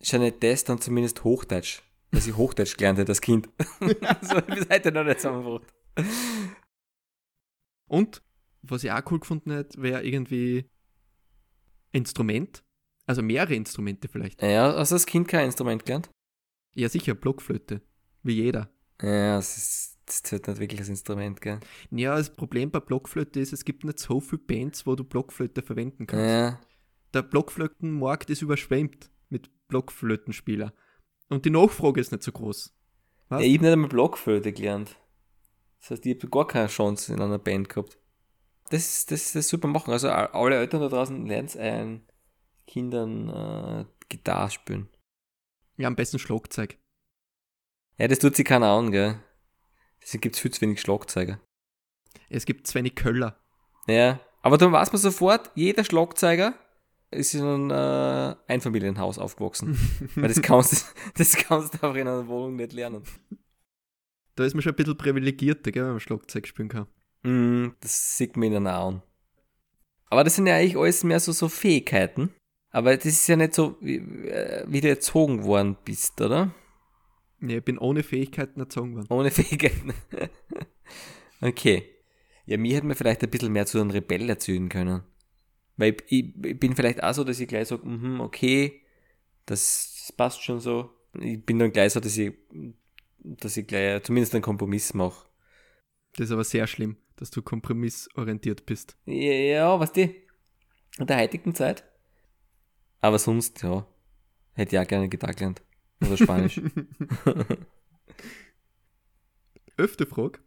schon 0.00 0.22
nicht 0.22 0.42
das, 0.42 0.64
dann 0.64 0.80
zumindest 0.80 1.24
Hochdeutsch. 1.24 1.82
Dass 2.14 2.26
ich 2.26 2.36
Hochdeutsch 2.36 2.76
gelernt 2.76 2.98
hätte 2.98 3.10
als 3.12 3.20
Kind. 3.20 3.48
also 3.80 4.40
bis 4.42 4.68
heute 4.70 4.92
noch 4.92 5.04
nicht 5.04 5.20
zusammengebracht. 5.20 5.74
Und 7.88 8.22
was 8.62 8.84
ich 8.84 8.90
auch 8.92 9.02
cool 9.10 9.20
gefunden 9.20 9.50
hätte, 9.50 9.80
wäre 9.82 10.04
irgendwie 10.04 10.70
Instrument. 11.92 12.64
Also 13.06 13.22
mehrere 13.22 13.54
Instrumente 13.54 14.08
vielleicht. 14.08 14.42
Ja, 14.42 14.74
hast 14.76 14.90
du 14.90 14.94
als 14.94 15.06
Kind 15.06 15.28
kein 15.28 15.46
Instrument 15.46 15.84
gelernt? 15.84 16.10
Ja, 16.74 16.88
sicher, 16.88 17.14
Blockflöte. 17.14 17.82
Wie 18.22 18.34
jeder. 18.34 18.70
Ja, 19.02 19.36
das, 19.36 19.56
ist, 19.56 19.98
das 20.06 20.22
zählt 20.22 20.46
nicht 20.48 20.60
wirklich 20.60 20.80
als 20.80 20.88
Instrument, 20.88 21.40
gell? 21.40 21.60
Ja, 21.90 22.16
das 22.16 22.32
Problem 22.34 22.70
bei 22.70 22.80
Blockflöte 22.80 23.40
ist, 23.40 23.52
es 23.52 23.64
gibt 23.64 23.84
nicht 23.84 23.98
so 23.98 24.20
viele 24.20 24.40
Bands, 24.42 24.86
wo 24.86 24.94
du 24.94 25.04
Blockflöte 25.04 25.62
verwenden 25.62 26.06
kannst. 26.06 26.24
Ja, 26.24 26.60
Der 27.12 27.22
Blockflötenmarkt 27.22 28.30
ist 28.30 28.40
überschwemmt 28.40 29.10
mit 29.28 29.50
Blockflötenspieler. 29.68 30.72
Und 31.34 31.44
die 31.44 31.50
Nachfrage 31.50 32.00
ist 32.00 32.12
nicht 32.12 32.22
so 32.22 32.30
groß. 32.30 32.72
ja 33.30 33.36
Was? 33.36 33.42
ich 33.42 33.54
habe 33.54 33.64
nicht 33.64 33.72
einmal 33.72 33.88
Blockflöte 33.88 34.52
gelernt. 34.52 34.96
Das 35.80 35.90
heißt, 35.90 36.06
ich 36.06 36.16
habe 36.16 36.28
gar 36.28 36.46
keine 36.46 36.68
Chance 36.68 37.12
in 37.12 37.20
einer 37.20 37.40
Band 37.40 37.68
gehabt. 37.68 37.98
Das, 38.70 39.04
das, 39.06 39.32
das 39.32 39.48
super 39.48 39.66
machen. 39.66 39.90
Also 39.90 40.10
alle 40.10 40.56
Eltern 40.56 40.80
da 40.80 40.88
draußen 40.88 41.26
lernen 41.26 41.48
ihren 41.56 42.06
Kindern 42.68 43.28
äh, 43.28 43.84
Gitarre 44.08 44.50
spielen. 44.50 44.88
Ja, 45.76 45.88
am 45.88 45.96
besten 45.96 46.20
Schlagzeug. 46.20 46.78
Ja, 47.98 48.06
das 48.06 48.20
tut 48.20 48.36
sich 48.36 48.44
keiner 48.44 48.68
an, 48.68 48.92
gell? 48.92 49.20
Deswegen 50.00 50.20
gibt 50.20 50.36
es 50.36 50.40
viel 50.40 50.52
zu 50.52 50.60
wenig 50.60 50.80
Schlagzeuger. 50.80 51.40
Es 52.30 52.44
gibt 52.44 52.66
zu 52.66 52.74
wenig 52.76 52.94
Köller. 52.94 53.40
Ja, 53.88 54.20
aber 54.40 54.56
dann 54.56 54.72
weiß 54.72 54.92
man 54.92 55.02
sofort, 55.02 55.50
jeder 55.56 55.84
Schlagzeuger 55.84 56.54
ist 57.14 57.34
in 57.34 57.42
einem 57.42 57.70
äh, 57.70 58.36
Einfamilienhaus 58.52 59.18
aufgewachsen. 59.18 59.78
Weil 60.14 60.28
das 60.28 60.42
kannst, 60.42 60.72
du- 60.72 61.00
das 61.16 61.36
kannst 61.36 61.74
du 61.74 61.82
einfach 61.86 61.94
in 61.94 62.08
einer 62.08 62.26
Wohnung 62.28 62.56
nicht 62.56 62.72
lernen. 62.72 63.02
Da 64.36 64.44
ist 64.44 64.54
man 64.54 64.62
schon 64.62 64.72
ein 64.72 64.76
bisschen 64.76 64.96
privilegierter, 64.96 65.70
gell, 65.72 65.84
wenn 65.84 65.90
man 65.92 66.00
Schlagzeug 66.00 66.46
spielen 66.46 66.68
kann. 66.68 66.86
Mm, 67.22 67.74
das 67.80 68.16
sieht 68.16 68.36
man 68.36 68.48
ihnen 68.52 68.66
auch 68.66 68.88
an. 68.88 69.02
Aber 70.10 70.24
das 70.24 70.34
sind 70.36 70.46
ja 70.46 70.56
eigentlich 70.56 70.76
alles 70.76 71.04
mehr 71.04 71.20
so, 71.20 71.32
so 71.32 71.48
Fähigkeiten. 71.48 72.30
Aber 72.70 72.96
das 72.96 73.06
ist 73.06 73.26
ja 73.28 73.36
nicht 73.36 73.54
so, 73.54 73.76
wie, 73.80 73.96
äh, 73.96 74.64
wie 74.68 74.80
du 74.80 74.88
erzogen 74.88 75.44
worden 75.44 75.76
bist, 75.84 76.20
oder? 76.20 76.52
Ja, 77.40 77.58
ich 77.58 77.64
bin 77.64 77.78
ohne 77.78 78.02
Fähigkeiten 78.02 78.58
erzogen 78.60 78.96
worden. 78.96 79.06
Ohne 79.10 79.30
Fähigkeiten. 79.32 79.92
okay. 81.40 81.90
Ja, 82.46 82.58
mir 82.58 82.76
hätte 82.76 82.86
man 82.86 82.96
vielleicht 82.96 83.22
ein 83.22 83.30
bisschen 83.30 83.52
mehr 83.52 83.66
zu 83.66 83.80
einem 83.80 83.90
Rebell 83.90 84.28
erzählen 84.28 84.68
können. 84.68 85.02
Weil 85.76 85.96
ich, 86.08 86.34
ich 86.44 86.58
bin 86.58 86.76
vielleicht 86.76 87.02
auch 87.02 87.14
so, 87.14 87.24
dass 87.24 87.40
ich 87.40 87.48
gleich 87.48 87.68
sage, 87.68 87.86
mhm, 87.86 88.20
okay, 88.20 88.82
das, 89.46 89.94
das 89.98 90.12
passt 90.12 90.42
schon 90.42 90.60
so. 90.60 90.90
Ich 91.18 91.44
bin 91.44 91.58
dann 91.58 91.72
gleich 91.72 91.92
so, 91.92 92.00
dass 92.00 92.16
ich, 92.16 92.34
dass 93.18 93.56
ich 93.56 93.66
gleich 93.66 94.02
zumindest 94.02 94.34
einen 94.34 94.42
Kompromiss 94.42 94.94
mache. 94.94 95.28
Das 96.16 96.26
ist 96.26 96.32
aber 96.32 96.44
sehr 96.44 96.66
schlimm, 96.66 96.96
dass 97.16 97.30
du 97.30 97.42
kompromissorientiert 97.42 98.66
bist. 98.66 98.96
Ja, 99.06 99.32
ja, 99.32 99.80
was 99.80 99.92
die? 99.92 100.14
In 100.98 101.06
der 101.06 101.18
heutigen 101.18 101.54
Zeit. 101.54 101.84
Aber 103.00 103.18
sonst, 103.18 103.62
ja, 103.62 103.86
hätte 104.54 104.76
ich 104.76 104.82
auch 104.82 104.86
gerne 104.86 105.08
Gitarre 105.08 105.34
gelernt. 105.34 105.62
Oder 106.00 106.16
Spanisch. 106.16 106.60
Öfter 109.76 110.06
Frage. 110.06 110.38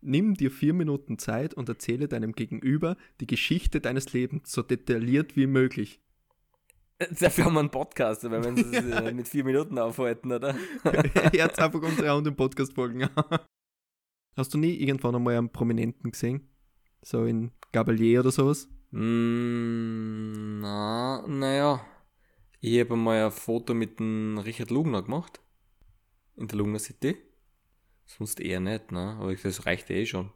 Nimm 0.00 0.34
dir 0.34 0.50
vier 0.50 0.74
Minuten 0.74 1.18
Zeit 1.18 1.54
und 1.54 1.68
erzähle 1.68 2.08
deinem 2.08 2.32
Gegenüber 2.32 2.96
die 3.20 3.26
Geschichte 3.26 3.80
deines 3.80 4.12
Lebens 4.12 4.52
so 4.52 4.62
detailliert 4.62 5.36
wie 5.36 5.46
möglich. 5.46 6.00
Dafür 6.98 7.44
haben 7.44 7.54
wir 7.54 7.60
einen 7.60 7.70
Podcast, 7.70 8.24
weil 8.24 8.42
wir 8.42 8.48
uns 8.48 8.62
äh, 8.72 9.12
mit 9.12 9.28
vier 9.28 9.44
Minuten 9.44 9.78
aufhalten, 9.78 10.32
oder? 10.32 10.54
Jetzt 11.32 11.58
einfach 11.60 11.82
unsere 11.82 12.10
anderen 12.10 12.36
Podcast-Folgen. 12.36 13.08
Hast 14.36 14.54
du 14.54 14.58
nie 14.58 14.74
irgendwann 14.74 15.14
einmal 15.14 15.36
einen 15.36 15.50
Prominenten 15.50 16.10
gesehen? 16.10 16.48
So 17.02 17.24
in 17.24 17.52
Gabalier 17.72 18.20
oder 18.20 18.30
sowas? 18.30 18.68
Mm, 18.90 20.60
na, 20.60 21.24
naja. 21.26 21.84
Ich 22.60 22.80
habe 22.80 22.94
einmal 22.94 23.24
ein 23.24 23.30
Foto 23.30 23.74
mit 23.74 24.00
dem 24.00 24.38
Richard 24.38 24.70
Lugner 24.70 25.02
gemacht. 25.02 25.40
In 26.36 26.48
der 26.48 26.58
Lugner 26.58 26.80
City. 26.80 27.16
Sonst 28.08 28.40
eher 28.40 28.58
nicht, 28.58 28.90
ne? 28.90 29.16
Aber 29.20 29.34
das 29.34 29.66
reicht 29.66 29.90
eh 29.90 30.06
schon. 30.06 30.32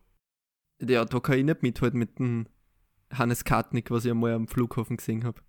Ja, 0.80 1.04
da 1.04 1.20
kann 1.20 1.38
ich 1.38 1.44
nicht 1.44 1.62
mithalten 1.62 1.98
mit 1.98 2.18
dem 2.18 2.46
Hannes 3.12 3.44
Kartnick, 3.44 3.90
was 3.90 4.04
ich 4.04 4.10
einmal 4.10 4.34
am 4.34 4.46
Flughafen 4.46 4.98
gesehen 4.98 5.24
habe. 5.24 5.40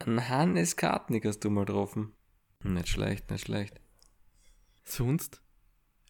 Ein 0.00 0.28
Hannes 0.28 0.76
Kartnick 0.76 1.24
hast 1.24 1.40
du 1.40 1.50
mal 1.50 1.64
getroffen. 1.64 2.12
Nicht 2.62 2.88
schlecht, 2.88 3.30
nicht 3.30 3.46
schlecht. 3.46 3.80
Sonst? 4.84 5.40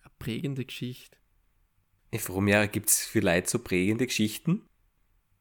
Eine 0.03 0.13
prägende 0.19 0.65
Geschichte. 0.65 1.17
Ich 2.11 2.23
frage 2.23 2.41
mich, 2.41 2.73
gibt 2.73 2.91
es 2.91 3.05
für 3.05 3.21
Leute 3.21 3.49
so 3.49 3.59
prägende 3.59 4.07
Geschichten? 4.07 4.63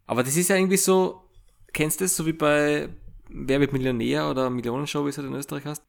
Aber 0.06 0.24
das 0.24 0.38
ist 0.38 0.50
ja 0.50 0.56
irgendwie 0.56 0.78
so, 0.78 1.30
kennst 1.74 2.00
du 2.00 2.06
das 2.06 2.16
so 2.16 2.26
wie 2.26 2.34
bei 2.34 2.90
Wer 3.28 3.60
wird 3.60 3.74
Millionär 3.74 4.30
oder 4.30 4.52
Millionenshow, 4.52 5.04
wie 5.04 5.10
es 5.10 5.18
halt 5.18 5.28
in 5.28 5.34
Österreich 5.34 5.66
heißt? 5.66 5.84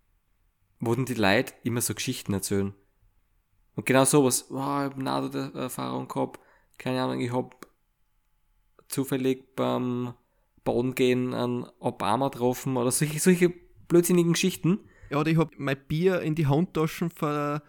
Wo 0.80 0.94
denn 0.94 1.04
die 1.04 1.14
Leute 1.14 1.52
immer 1.64 1.82
so 1.82 1.94
Geschichten 1.94 2.32
erzählen. 2.32 2.74
Und 3.76 3.84
genau 3.84 4.04
sowas, 4.04 4.46
wow, 4.48 4.86
ich 4.86 4.90
hab 4.90 4.96
NATO-Erfahrung 4.96 6.08
gehabt, 6.08 6.40
keine 6.78 7.02
Ahnung, 7.02 7.20
ich 7.20 7.32
hab 7.32 7.66
zufällig 8.88 9.54
beim 9.54 10.14
Bodengehen 10.64 11.34
an 11.34 11.70
Obama 11.78 12.28
getroffen 12.28 12.76
oder 12.76 12.90
solche, 12.90 13.20
solche 13.20 13.52
blödsinnigen 13.88 14.32
Geschichten. 14.32 14.80
Ja, 15.10 15.20
oder 15.20 15.30
ich 15.30 15.36
hab 15.36 15.52
mein 15.58 15.76
Bier 15.86 16.20
in 16.22 16.34
die 16.34 16.46
Handtaschen 16.46 17.10
von 17.10 17.60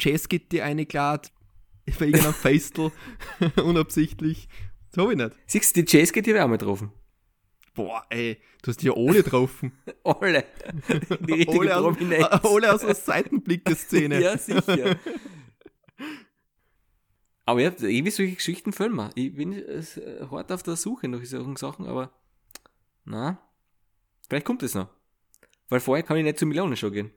Jazzgitti 0.00 0.62
eingeladen, 0.62 1.30
für 1.90 2.06
irgendein 2.06 2.32
Feistel, 2.32 2.92
unabsichtlich. 3.62 4.48
Das 4.92 5.04
hab 5.04 5.10
ich 5.10 5.16
nicht. 5.16 5.32
Siehst 5.46 5.76
du, 5.76 5.82
die 5.82 5.96
Jazzgitti 5.96 6.30
habe 6.30 6.38
ich 6.38 6.44
auch 6.44 6.48
mal 6.48 6.58
getroffen. 6.58 6.92
Boah, 7.76 8.04
ey, 8.08 8.40
du 8.62 8.70
hast 8.70 8.82
ja 8.82 8.92
alle 8.92 9.22
getroffen. 9.22 9.72
alle. 10.02 10.44
Die 11.20 11.32
richtige 11.32 11.60
alle, 11.60 11.76
aus, 11.76 11.96
Prominenz. 11.96 12.24
alle 12.42 12.74
aus 12.74 12.80
der 12.80 12.94
Seitenblick 12.94 13.64
der 13.64 13.76
Szene. 13.76 14.20
Ja, 14.20 14.36
sicher. 14.36 14.96
Aber 17.44 17.60
ja, 17.60 17.70
irgendwie 17.78 18.10
solche 18.10 18.34
Geschichten 18.34 18.72
füllen. 18.72 19.10
Ich 19.14 19.34
bin 19.34 19.52
äh, 19.52 19.82
hart 20.30 20.50
auf 20.50 20.62
der 20.62 20.76
Suche 20.76 21.06
nach 21.06 21.24
solchen 21.24 21.56
Sachen, 21.56 21.86
aber 21.86 22.12
na, 23.04 23.38
vielleicht 24.28 24.46
kommt 24.46 24.62
es 24.62 24.74
noch. 24.74 24.88
Weil 25.68 25.80
vorher 25.80 26.02
kann 26.02 26.16
ich 26.16 26.24
nicht 26.24 26.38
zur 26.38 26.48
Millionenshow 26.48 26.90
gehen. 26.90 27.12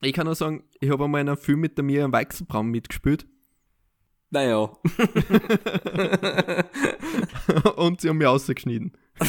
Ich 0.00 0.12
kann 0.12 0.26
nur 0.26 0.34
sagen, 0.34 0.62
ich 0.78 0.90
habe 0.90 1.04
einmal 1.04 1.22
in 1.22 1.28
einem 1.28 1.38
Film 1.38 1.60
mit 1.60 1.76
der 1.76 1.84
Miriam 1.84 2.12
Weichselbraun 2.12 2.68
mitgespielt. 2.68 3.26
Naja. 4.30 4.58
und 7.76 8.00
sie 8.00 8.08
haben 8.08 8.18
mich 8.18 8.26
ausgeschnitten. 8.26 8.92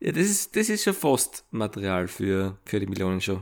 ja, 0.00 0.12
das 0.12 0.26
ist, 0.26 0.54
das 0.56 0.68
ist 0.68 0.84
schon 0.84 0.94
fast 0.94 1.44
Material 1.50 2.06
für, 2.08 2.58
für 2.64 2.78
die 2.78 2.86
Millionenshow. 2.86 3.40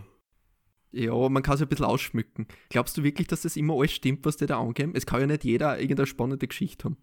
Ja, 0.93 1.29
man 1.29 1.43
kann 1.43 1.55
es 1.55 1.63
ein 1.63 1.69
bisschen 1.69 1.85
ausschmücken. 1.85 2.49
Glaubst 2.69 2.97
du 2.97 3.03
wirklich, 3.05 3.29
dass 3.29 3.43
das 3.43 3.57
immer 3.57 3.75
alles 3.75 3.93
stimmt, 3.93 4.25
was 4.25 4.39
die 4.39 4.47
da 4.47 4.59
angeben? 4.59 4.93
Es 4.95 5.07
kann 5.07 5.21
ja 5.21 5.27
nicht 5.27 5.45
jeder 5.45 5.79
irgendeine 5.79 6.07
spannende 6.07 6.49
Geschichte 6.49 6.87
haben. 6.87 6.97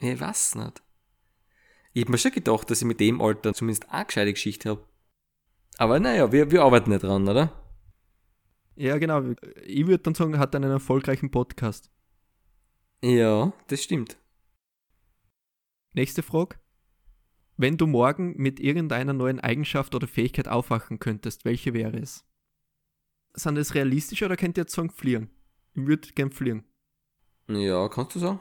Ich 0.00 0.18
weiß 0.20 0.54
nicht. 0.54 0.82
Ich 1.92 2.02
habe 2.02 2.12
mir 2.12 2.18
schon 2.18 2.32
gedacht, 2.32 2.70
dass 2.70 2.80
ich 2.80 2.86
mit 2.86 3.00
dem 3.00 3.20
Alter 3.20 3.54
zumindest 3.54 3.90
eine 3.90 4.06
gescheite 4.06 4.32
Geschichte 4.32 4.70
habe. 4.70 4.84
Aber 5.76 6.00
naja, 6.00 6.32
wir, 6.32 6.50
wir 6.50 6.62
arbeiten 6.62 6.90
nicht 6.90 7.02
dran, 7.02 7.28
oder? 7.28 7.52
Ja, 8.76 8.98
genau. 8.98 9.34
Ich 9.64 9.86
würde 9.86 10.02
dann 10.02 10.14
sagen, 10.14 10.38
hat 10.38 10.54
einen 10.54 10.70
erfolgreichen 10.70 11.30
Podcast. 11.30 11.90
Ja, 13.02 13.52
das 13.68 13.82
stimmt. 13.82 14.18
Nächste 15.92 16.22
Frage. 16.22 16.56
Wenn 17.56 17.76
du 17.76 17.86
morgen 17.86 18.34
mit 18.36 18.58
irgendeiner 18.58 19.12
neuen 19.12 19.38
Eigenschaft 19.38 19.94
oder 19.94 20.08
Fähigkeit 20.08 20.48
aufwachen 20.48 20.98
könntest, 20.98 21.44
welche 21.44 21.72
wäre 21.72 21.98
es? 21.98 22.24
Sind 23.34 23.54
das 23.56 23.74
realistisch 23.74 24.22
oder 24.22 24.36
könnt 24.36 24.58
ihr 24.58 24.62
jetzt 24.62 24.74
sagen 24.74 24.90
fliegen? 24.90 25.30
Ich 25.74 25.86
würde 25.86 26.08
gern 26.14 26.32
fliegen. 26.32 26.64
Ja, 27.48 27.88
kannst 27.88 28.16
du 28.16 28.20
sagen? 28.20 28.40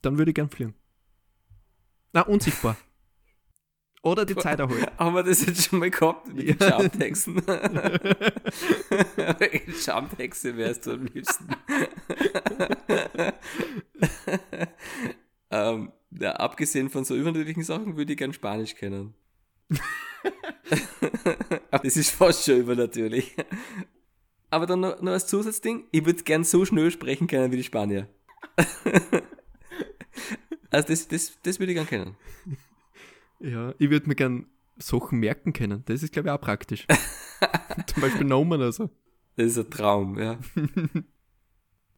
Dann 0.00 0.16
würde 0.18 0.30
ich 0.30 0.34
gern 0.34 0.48
fliegen. 0.48 0.74
Na, 2.12 2.22
unsichtbar. 2.22 2.76
Oder 4.02 4.26
die 4.26 4.34
Zeit 4.34 4.58
erholen. 4.58 4.84
Haben 4.98 5.14
wir 5.14 5.22
das 5.22 5.46
jetzt 5.46 5.68
schon 5.68 5.78
mal 5.78 5.88
gehabt 5.88 6.26
mit 6.26 6.48
den 6.48 6.56
Ja. 6.58 6.80
Schamtexten? 6.80 7.40
Schamtexte 9.80 10.56
wärst 10.56 10.86
du 10.86 10.92
am 10.92 11.04
liebsten. 11.06 11.46
ähm, 15.50 15.92
ja, 16.10 16.32
abgesehen 16.32 16.90
von 16.90 17.04
so 17.04 17.14
übernatürlichen 17.14 17.62
Sachen 17.62 17.96
würde 17.96 18.12
ich 18.12 18.18
gern 18.18 18.32
Spanisch 18.32 18.74
kennen. 18.74 19.14
Das 21.70 21.96
ist 21.96 22.10
fast 22.10 22.44
schon 22.44 22.58
übernatürlich. 22.58 23.36
Aber 24.50 24.66
dann 24.66 24.80
noch, 24.80 25.00
noch 25.00 25.12
als 25.12 25.28
Zusatzding, 25.28 25.84
ich 25.92 26.04
würde 26.04 26.24
gern 26.24 26.42
so 26.42 26.64
schnell 26.64 26.90
sprechen 26.90 27.28
können 27.28 27.52
wie 27.52 27.56
die 27.56 27.62
Spanier. 27.62 28.08
also 30.70 30.88
das, 30.88 31.06
das, 31.06 31.38
das 31.44 31.60
würde 31.60 31.72
ich 31.72 31.76
gern 31.76 31.86
kennen. 31.86 32.16
Ja, 33.42 33.74
ich 33.78 33.90
würde 33.90 34.08
mir 34.08 34.14
gern 34.14 34.46
Sachen 34.78 35.18
merken 35.18 35.52
können. 35.52 35.82
Das 35.86 36.02
ist, 36.02 36.12
glaube 36.12 36.28
ich, 36.28 36.32
auch 36.32 36.40
praktisch. 36.40 36.86
Zum 37.86 38.00
Beispiel 38.00 38.26
Nomen 38.26 38.60
oder 38.60 38.72
so. 38.72 38.90
Das 39.36 39.46
ist 39.46 39.58
ein 39.58 39.70
Traum, 39.70 40.18
ja. 40.18 40.38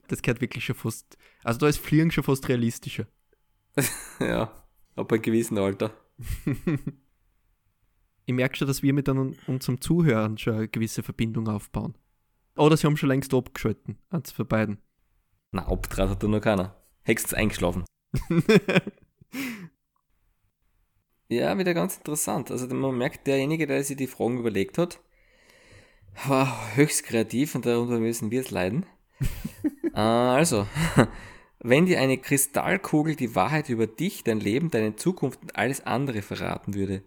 Das 0.07 0.20
gehört 0.20 0.42
wirklich 0.42 0.66
schon 0.66 0.76
fast. 0.76 1.16
Also 1.42 1.61
da 1.61 1.66
ist 1.66 1.78
Fliegen 1.78 2.11
schon 2.11 2.24
fast 2.24 2.48
realistischer. 2.48 3.07
Ja, 4.20 4.64
ab 4.96 5.11
einem 5.12 5.22
gewissen 5.22 5.59
Alter. 5.59 5.92
Ich 8.26 8.35
merke 8.35 8.57
schon, 8.57 8.68
dass 8.68 8.83
wir 8.83 8.92
mit 8.92 9.09
unserem 9.09 9.80
Zuhörern 9.80 10.38
schon 10.38 10.54
eine 10.54 10.68
gewisse 10.68 11.02
Verbindung 11.02 11.48
aufbauen. 11.48 11.96
Oder 12.57 12.76
sie 12.76 12.87
haben 12.87 12.96
schon 12.96 13.09
längst 13.09 13.35
abgeschalten. 13.35 13.98
Eins 14.11 14.30
von 14.30 14.46
beiden. 14.46 14.78
Na, 15.52 15.66
abgetrat 15.66 16.11
hat 16.11 16.22
da 16.22 16.28
noch 16.28 16.40
keiner. 16.40 16.76
Höchstens 17.04 17.35
eingeschlafen. 17.35 17.85
Ja, 21.34 21.58
wieder 21.58 21.74
ganz 21.74 21.96
interessant. 21.96 22.50
Also 22.50 22.66
man 22.72 22.96
merkt, 22.96 23.26
derjenige, 23.26 23.66
der 23.66 23.82
sich 23.82 23.96
die 23.96 24.06
Fragen 24.06 24.38
überlegt 24.38 24.78
hat, 24.78 25.00
war 26.26 26.76
höchst 26.76 27.04
kreativ 27.04 27.54
und 27.54 27.66
darunter 27.66 27.98
müssen 27.98 28.30
wir 28.30 28.40
es 28.40 28.50
leiden. 28.50 28.86
äh, 29.94 29.98
also, 29.98 30.66
wenn 31.58 31.86
dir 31.86 32.00
eine 32.00 32.18
Kristallkugel 32.18 33.16
die 33.16 33.34
Wahrheit 33.34 33.68
über 33.68 33.86
dich, 33.86 34.22
dein 34.22 34.38
Leben, 34.38 34.70
deine 34.70 34.96
Zukunft 34.96 35.42
und 35.42 35.56
alles 35.56 35.84
andere 35.84 36.22
verraten 36.22 36.74
würde, 36.74 37.02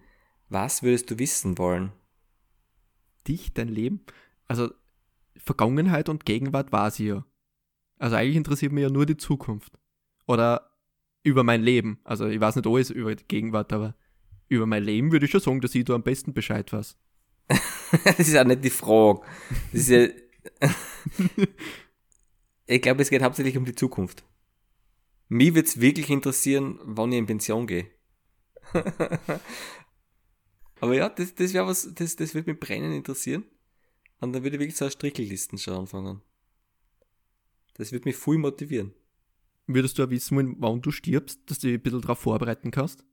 was 0.49 0.83
würdest 0.83 1.09
du 1.09 1.19
wissen 1.19 1.57
wollen? 1.57 1.93
Dich, 3.27 3.53
dein 3.53 3.69
Leben. 3.69 4.05
Also 4.47 4.71
Vergangenheit 5.37 6.09
und 6.09 6.25
Gegenwart 6.25 6.71
war 6.71 6.91
sie 6.91 7.07
ja. 7.07 7.25
Also 7.97 8.15
eigentlich 8.15 8.37
interessiert 8.37 8.71
mich 8.71 8.83
ja 8.83 8.89
nur 8.89 9.05
die 9.05 9.17
Zukunft. 9.17 9.73
Oder 10.25 10.71
über 11.23 11.43
mein 11.43 11.61
Leben. 11.61 11.99
Also 12.03 12.27
ich 12.27 12.39
weiß 12.39 12.55
nicht 12.55 12.67
alles 12.67 12.89
über 12.89 13.15
die 13.15 13.27
Gegenwart, 13.27 13.73
aber 13.73 13.95
über 14.47 14.65
mein 14.65 14.83
Leben 14.83 15.11
würde 15.11 15.25
ich 15.25 15.31
schon 15.31 15.41
sagen, 15.41 15.61
dass 15.61 15.75
ich 15.75 15.85
da 15.85 15.93
am 15.93 16.03
besten 16.03 16.33
Bescheid 16.33 16.71
weiß. 16.71 16.97
das 18.03 18.19
ist 18.19 18.37
auch 18.37 18.43
nicht 18.43 18.63
die 18.63 18.69
Frage. 18.69 19.21
Das 19.71 19.81
ist 19.81 19.89
ja 19.89 20.07
ich 22.65 22.81
glaube, 22.81 23.01
es 23.01 23.09
geht 23.09 23.21
hauptsächlich 23.21 23.57
um 23.57 23.65
die 23.65 23.75
Zukunft. 23.75 24.23
Mich 25.29 25.53
würde 25.55 25.67
es 25.67 25.81
wirklich 25.81 26.09
interessieren, 26.09 26.79
wann 26.83 27.11
ich 27.11 27.17
in 27.19 27.25
Pension 27.25 27.67
gehe. 27.67 27.91
Aber 30.79 30.93
ja, 30.95 31.09
das, 31.09 31.35
das 31.35 31.53
wäre 31.53 31.67
was, 31.67 31.93
das, 31.93 32.15
das 32.15 32.33
würde 32.33 32.51
mich 32.51 32.59
brennend 32.59 32.95
interessieren. 32.95 33.43
Und 34.19 34.33
dann 34.33 34.43
würde 34.43 34.55
ich 34.55 34.61
wirklich 34.61 34.77
so 34.77 34.85
eine 34.85 34.91
Strickellisten 34.91 35.57
schon 35.57 35.73
anfangen. 35.73 36.21
Das 37.73 37.91
würde 37.91 38.07
mich 38.07 38.15
voll 38.15 38.37
motivieren. 38.37 38.93
Würdest 39.67 39.97
du 39.97 40.03
auch 40.03 40.09
wissen 40.09 40.37
wollen, 40.37 40.55
wann 40.59 40.81
du 40.81 40.91
stirbst, 40.91 41.41
dass 41.45 41.59
du 41.59 41.67
dich 41.67 41.77
ein 41.77 41.81
bisschen 41.81 42.01
darauf 42.01 42.19
vorbereiten 42.19 42.71
kannst? 42.71 43.03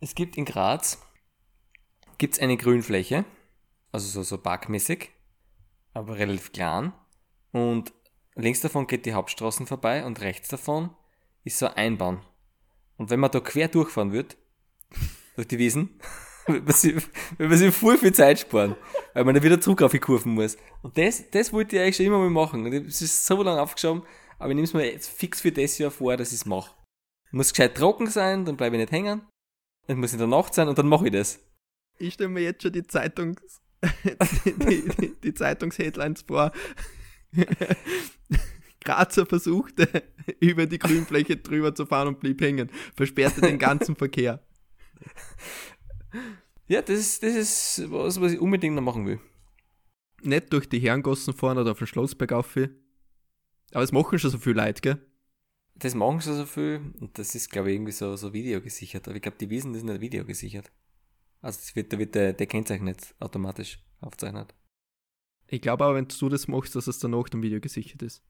es 0.00 0.14
gibt 0.14 0.36
in 0.36 0.44
Graz 0.44 1.00
gibt's 2.18 2.38
eine 2.38 2.56
Grünfläche, 2.56 3.24
also 3.92 4.06
so, 4.08 4.22
so 4.22 4.38
parkmäßig, 4.38 5.10
aber 5.92 6.16
relativ 6.16 6.52
klein. 6.52 6.92
Und 7.52 7.92
links 8.34 8.60
davon 8.60 8.86
geht 8.86 9.06
die 9.06 9.14
Hauptstraßen 9.14 9.66
vorbei 9.66 10.04
und 10.04 10.20
rechts 10.20 10.48
davon 10.48 10.90
ist 11.44 11.58
so 11.58 11.66
ein 11.66 11.74
Einbahn. 11.74 12.20
Und 12.96 13.10
wenn 13.10 13.20
man 13.20 13.30
da 13.30 13.40
quer 13.40 13.68
durchfahren 13.68 14.12
wird, 14.12 14.36
durch 15.36 15.48
die 15.48 15.58
Wiesen, 15.58 16.00
wird 16.46 16.64
man 17.38 17.58
sich, 17.58 17.74
voll 17.74 17.98
viel 17.98 18.12
Zeit 18.12 18.40
sparen, 18.40 18.76
weil 19.14 19.24
man 19.24 19.34
dann 19.34 19.44
wieder 19.44 19.60
zurück 19.60 19.82
auf 19.82 19.92
die 19.92 19.98
Kurven 19.98 20.34
muss. 20.34 20.56
Und 20.82 20.96
das, 20.98 21.30
das 21.30 21.52
wollte 21.52 21.76
ich 21.76 21.82
eigentlich 21.82 21.96
schon 21.96 22.06
immer 22.06 22.18
mal 22.18 22.30
machen. 22.30 22.64
Und 22.66 22.72
es 22.72 23.00
ist 23.00 23.24
so 23.24 23.42
lange 23.42 23.60
aufgeschoben, 23.60 24.02
aber 24.38 24.50
ich 24.50 24.54
nehme 24.54 24.64
es 24.64 24.74
mir 24.74 24.90
jetzt 24.90 25.10
fix 25.10 25.40
für 25.40 25.52
das 25.52 25.78
Jahr 25.78 25.90
vor, 25.90 26.16
dass 26.16 26.28
ich 26.28 26.40
es 26.40 26.46
mache. 26.46 26.74
Muss 27.30 27.50
gescheit 27.50 27.76
trocken 27.76 28.06
sein, 28.06 28.44
dann 28.44 28.56
bleibe 28.56 28.76
ich 28.76 28.80
nicht 28.80 28.92
hängen. 28.92 29.22
Dann 29.86 29.98
muss 29.98 30.12
in 30.12 30.18
der 30.18 30.28
Nacht 30.28 30.54
sein 30.54 30.68
und 30.68 30.78
dann 30.78 30.88
mache 30.88 31.06
ich 31.06 31.12
das. 31.12 31.40
Ich 31.98 32.14
stelle 32.14 32.30
mir 32.30 32.42
jetzt 32.42 32.62
schon 32.62 32.72
die 32.72 32.86
Zeitungs 32.86 33.60
die, 34.44 34.88
die, 35.00 35.14
die 35.22 35.34
Zeitungsheadlines 35.34 36.22
vor. 36.22 36.52
Grazer 38.84 39.26
versuchte, 39.26 39.88
über 40.40 40.66
die 40.66 40.78
Grünfläche 40.78 41.36
drüber 41.36 41.74
zu 41.74 41.86
fahren 41.86 42.08
und 42.08 42.20
blieb 42.20 42.40
hängen. 42.40 42.70
Versperrte 42.96 43.40
den 43.40 43.58
ganzen 43.58 43.96
Verkehr. 43.96 44.44
Ja, 46.66 46.82
das 46.82 46.98
ist, 46.98 47.22
das 47.22 47.34
ist 47.34 47.90
was, 47.90 48.20
was 48.20 48.32
ich 48.32 48.40
unbedingt 48.40 48.74
noch 48.74 48.82
machen 48.82 49.06
will. 49.06 49.20
Nicht 50.22 50.52
durch 50.52 50.68
die 50.68 50.78
Herrengossen 50.78 51.34
fahren 51.34 51.58
oder 51.58 51.72
auf 51.72 51.78
den 51.78 51.86
Schlossberg 51.86 52.32
auf. 52.32 52.56
Aber 53.74 53.82
es 53.82 53.92
machen 53.92 54.18
schon 54.18 54.30
so 54.30 54.38
viele 54.38 54.62
Leute, 54.62 54.80
gell? 54.80 55.06
Das 55.74 55.96
machen 55.96 56.20
schon 56.20 56.36
so 56.36 56.46
viel 56.46 56.94
und 57.00 57.18
das 57.18 57.34
ist, 57.34 57.50
glaube 57.50 57.70
ich, 57.70 57.74
irgendwie 57.74 57.92
so, 57.92 58.14
so 58.14 58.32
videogesichert. 58.32 59.08
Aber 59.08 59.16
ich 59.16 59.22
glaube, 59.22 59.36
die 59.38 59.50
Wiesen 59.50 59.74
ist 59.74 59.82
nicht 59.82 60.00
videogesichert. 60.00 60.70
Also 61.40 61.58
das 61.58 61.74
wird, 61.74 61.92
da 61.92 61.98
wird 61.98 62.14
der, 62.14 62.32
der 62.32 62.46
Kennzeichen 62.46 62.84
nicht 62.84 63.14
automatisch 63.18 63.82
aufzeichnet. 64.00 64.54
Ich 65.48 65.60
glaube 65.60 65.84
aber, 65.84 65.96
wenn 65.96 66.06
du 66.06 66.28
das 66.28 66.46
machst, 66.46 66.76
dass 66.76 66.86
es 66.86 67.00
danach 67.00 67.28
dem 67.28 67.42
Video 67.42 67.60
gesichert 67.60 68.02
ist. 68.02 68.24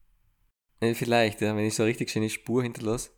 Vielleicht, 0.81 1.41
ja, 1.41 1.55
wenn 1.55 1.65
ich 1.65 1.75
so 1.75 1.83
eine 1.83 1.91
richtig 1.91 2.09
schöne 2.09 2.29
Spur 2.29 2.63
hinterlasse. 2.63 3.11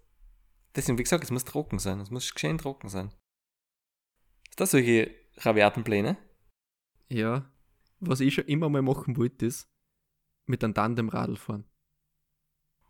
Deswegen, 0.76 0.98
wie 0.98 1.04
gesagt, 1.04 1.24
es 1.24 1.32
muss 1.32 1.46
trocken 1.46 1.80
sein. 1.80 2.00
Es 2.02 2.12
muss 2.12 2.26
schön 2.26 2.58
trocken 2.58 2.90
sein. 2.90 3.12
Ist 4.50 4.60
das 4.60 4.72
solche 4.72 5.12
rabiaten 5.38 5.84
Pläne? 5.84 6.18
Ja. 7.10 7.50
Was 8.00 8.20
ich 8.20 8.34
schon 8.34 8.46
immer 8.46 8.70
mal 8.70 8.82
machen 8.82 9.16
wollte, 9.16 9.46
ist 9.46 9.70
mit 10.46 10.64
einem 10.64 10.74
Tandemradl 10.74 11.38
fahren. 11.38 11.64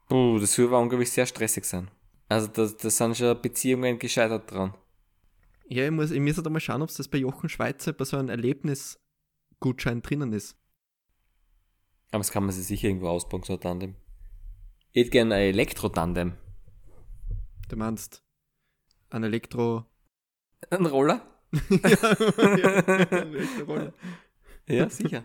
Oh, 0.10 0.38
das 0.40 0.58
würde 0.58 0.78
unglaublich 0.78 1.12
sehr 1.12 1.26
stressig 1.26 1.66
sein. 1.66 1.90
Also 2.30 2.48
da, 2.48 2.68
da 2.68 2.90
sind 2.90 3.18
schon 3.18 3.42
Beziehungen 3.42 4.00
gescheitert 4.00 4.52
dran. 4.52 4.74
Ja, 5.70 5.86
ich 5.86 5.92
muss, 5.92 6.12
ich 6.12 6.20
muss 6.20 6.38
halt 6.38 6.50
mal 6.50 6.60
schauen, 6.60 6.82
ob 6.82 6.90
es 6.90 6.96
das 6.96 7.08
bei 7.08 7.18
Jochen 7.18 7.50
Schweizer 7.50 7.92
bei 7.94 8.06
so 8.06 8.18
einem 8.18 8.30
Erlebnisgutschein 8.30 10.02
drinnen 10.02 10.32
ist. 10.34 10.58
Aber 12.12 12.20
das 12.20 12.32
kann 12.32 12.44
man 12.44 12.54
sich 12.54 12.66
sicher 12.66 12.88
irgendwo 12.88 13.10
ausbauen, 13.10 13.44
so 13.44 13.54
ein 13.54 13.60
Tandem. 13.60 13.96
Ich 14.94 15.02
hätte 15.02 15.12
gerne 15.12 15.36
ein 15.36 15.42
Elektro-Tandem. 15.42 16.34
Du 17.68 17.76
meinst 17.76 18.24
ein 19.10 19.24
Elektro... 19.24 19.86
Ein 20.70 20.86
Roller? 20.86 21.22
ja, 21.70 21.90
ja, 22.58 22.74
ein 22.86 23.34
Elektroroller. 23.34 23.94
Ja, 24.70 24.90
sicher. 24.90 25.24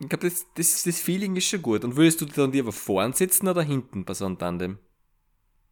Ich 0.00 0.08
glaube, 0.08 0.28
das, 0.28 0.46
das, 0.54 0.82
das 0.82 1.00
Feeling 1.00 1.36
ist 1.36 1.46
schon 1.46 1.62
gut. 1.62 1.84
Und 1.84 1.96
würdest 1.96 2.20
du 2.20 2.26
dann 2.26 2.52
lieber 2.52 2.72
vorn 2.72 3.12
sitzen 3.12 3.48
oder 3.48 3.62
hinten 3.62 4.04
bei 4.04 4.14
so 4.14 4.26
einem 4.26 4.38
Tandem? 4.38 4.78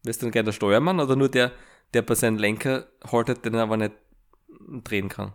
Wärst 0.05 0.23
du 0.23 0.27
dann 0.27 0.33
gerne 0.33 0.47
der 0.47 0.53
Steuermann 0.53 1.01
oder 1.01 1.17
nur 1.17 1.29
der, 1.29 1.53
der 1.95 2.03
bei 2.03 2.15
seinem 2.15 2.39
Lenker 2.39 2.89
haltet, 3.05 3.45
den 3.45 3.55
er 3.55 3.63
aber 3.63 3.77
nicht 3.77 3.93
drehen 4.85 5.09
kann? 5.09 5.35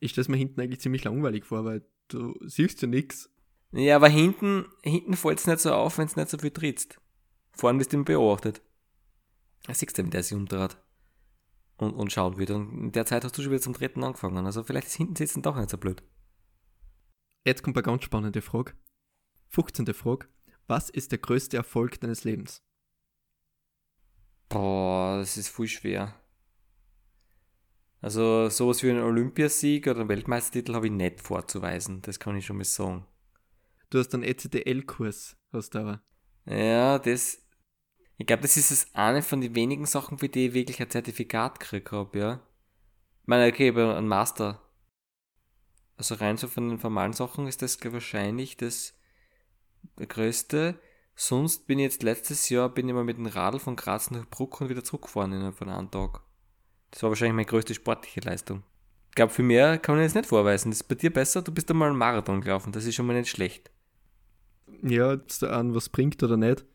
Ich 0.00 0.12
stelle 0.12 0.28
mir 0.30 0.36
hinten 0.36 0.60
eigentlich 0.60 0.80
ziemlich 0.80 1.04
langweilig 1.04 1.46
vor, 1.46 1.64
weil 1.64 1.84
du 2.08 2.34
siehst 2.44 2.82
ja 2.82 2.88
nichts. 2.88 3.30
Ja, 3.72 3.96
aber 3.96 4.08
hinten, 4.08 4.66
hinten 4.82 5.16
fällt 5.16 5.38
es 5.38 5.46
nicht 5.46 5.60
so 5.60 5.72
auf, 5.72 5.98
wenn 5.98 6.06
es 6.06 6.16
nicht 6.16 6.28
so 6.28 6.38
viel 6.38 6.50
trittst. 6.50 7.00
Vorne 7.52 7.78
bist 7.78 7.92
du 7.92 7.96
immer 7.96 8.04
beobachtet. 8.04 8.62
Da 9.66 9.74
siehst 9.74 9.98
du, 9.98 10.04
wie 10.04 10.10
der 10.10 10.22
sich 10.22 10.36
umdreht. 10.36 10.76
Und, 11.78 11.94
und 11.94 12.12
schaut 12.12 12.38
wieder. 12.38 12.56
Und 12.56 12.70
in 12.72 12.92
der 12.92 13.06
Zeit 13.06 13.24
hast 13.24 13.36
du 13.36 13.42
schon 13.42 13.50
wieder 13.50 13.62
zum 13.62 13.72
dritten 13.72 14.04
angefangen. 14.04 14.46
Also 14.46 14.62
vielleicht 14.62 14.86
ist 14.86 14.96
hinten 14.96 15.16
sitzen 15.16 15.42
doch 15.42 15.56
nicht 15.56 15.70
so 15.70 15.78
blöd. 15.78 16.02
Jetzt 17.46 17.62
kommt 17.62 17.76
eine 17.76 17.84
ganz 17.84 18.02
spannende 18.02 18.42
Frage. 18.42 18.72
15. 19.50 19.94
Frage. 19.94 20.26
Was 20.66 20.90
ist 20.90 21.12
der 21.12 21.20
größte 21.20 21.56
Erfolg 21.56 22.00
deines 22.00 22.24
Lebens? 22.24 22.60
Boah, 24.48 25.18
das 25.18 25.36
ist 25.36 25.50
voll 25.50 25.68
schwer. 25.68 26.20
Also 28.00 28.48
sowas 28.48 28.82
wie 28.82 28.90
einen 28.90 29.04
Olympiasieg 29.04 29.86
oder 29.86 30.00
einen 30.00 30.08
Weltmeistertitel 30.08 30.74
habe 30.74 30.86
ich 30.86 30.92
nicht 30.92 31.20
vorzuweisen. 31.20 32.02
Das 32.02 32.18
kann 32.18 32.36
ich 32.36 32.44
schon 32.44 32.56
mal 32.56 32.64
sagen. 32.64 33.06
Du 33.90 34.00
hast 34.00 34.12
einen 34.12 34.24
ECTL-Kurs, 34.24 35.36
hast 35.52 35.70
du 35.70 35.78
aber. 35.78 36.02
Ja, 36.46 36.98
das. 36.98 37.46
Ich 38.16 38.26
glaube, 38.26 38.42
das 38.42 38.56
ist 38.56 38.72
das 38.72 38.92
eine 38.92 39.22
von 39.22 39.40
den 39.40 39.54
wenigen 39.54 39.86
Sachen, 39.86 40.18
für 40.18 40.28
die 40.28 40.48
ich 40.48 40.54
wirklich 40.54 40.82
ein 40.82 40.90
Zertifikat 40.90 41.60
gekriegt 41.60 41.92
habe, 41.92 42.18
ja. 42.18 42.46
Ich 43.22 43.28
meine, 43.28 43.46
okay, 43.52 43.68
aber 43.68 43.96
ein 43.96 44.08
Master. 44.08 44.65
Also 45.96 46.16
rein 46.16 46.36
so 46.36 46.48
von 46.48 46.68
den 46.68 46.78
formalen 46.78 47.12
Sachen 47.12 47.46
ist 47.46 47.62
das 47.62 47.78
wahrscheinlich 47.84 48.56
das 48.56 48.94
größte. 49.96 50.78
Sonst 51.14 51.66
bin 51.66 51.78
ich 51.78 51.84
jetzt 51.84 52.02
letztes 52.02 52.50
Jahr 52.50 52.68
bin 52.68 52.88
ich 52.88 52.94
mal 52.94 53.04
mit 53.04 53.16
dem 53.16 53.26
Radl 53.26 53.58
von 53.58 53.76
Graz 53.76 54.10
nach 54.10 54.26
Bruck 54.26 54.60
und 54.60 54.68
wieder 54.68 54.84
zurückgefahren 54.84 55.32
innerhalb 55.32 55.56
von 55.56 55.70
einem 55.70 55.90
Tag. 55.90 56.20
Das 56.90 57.02
war 57.02 57.10
wahrscheinlich 57.10 57.34
meine 57.34 57.46
größte 57.46 57.74
sportliche 57.74 58.20
Leistung. 58.20 58.62
Ich 59.08 59.14
glaube, 59.14 59.32
für 59.32 59.42
mehr 59.42 59.78
kann 59.78 59.96
ich 59.96 60.02
jetzt 60.02 60.14
nicht 60.14 60.28
vorweisen. 60.28 60.70
Das 60.70 60.82
ist 60.82 60.88
bei 60.88 60.94
dir 60.94 61.10
besser, 61.10 61.40
du 61.40 61.52
bist 61.52 61.70
einmal 61.70 61.88
einen 61.88 61.98
Marathon 61.98 62.42
gelaufen, 62.42 62.72
das 62.72 62.84
ist 62.84 62.94
schon 62.94 63.06
mal 63.06 63.16
nicht 63.16 63.30
schlecht. 63.30 63.70
Ja, 64.82 65.14
jetzt 65.14 65.42
an 65.42 65.74
was 65.74 65.88
bringt 65.88 66.22
oder 66.22 66.36
nicht. 66.36 66.66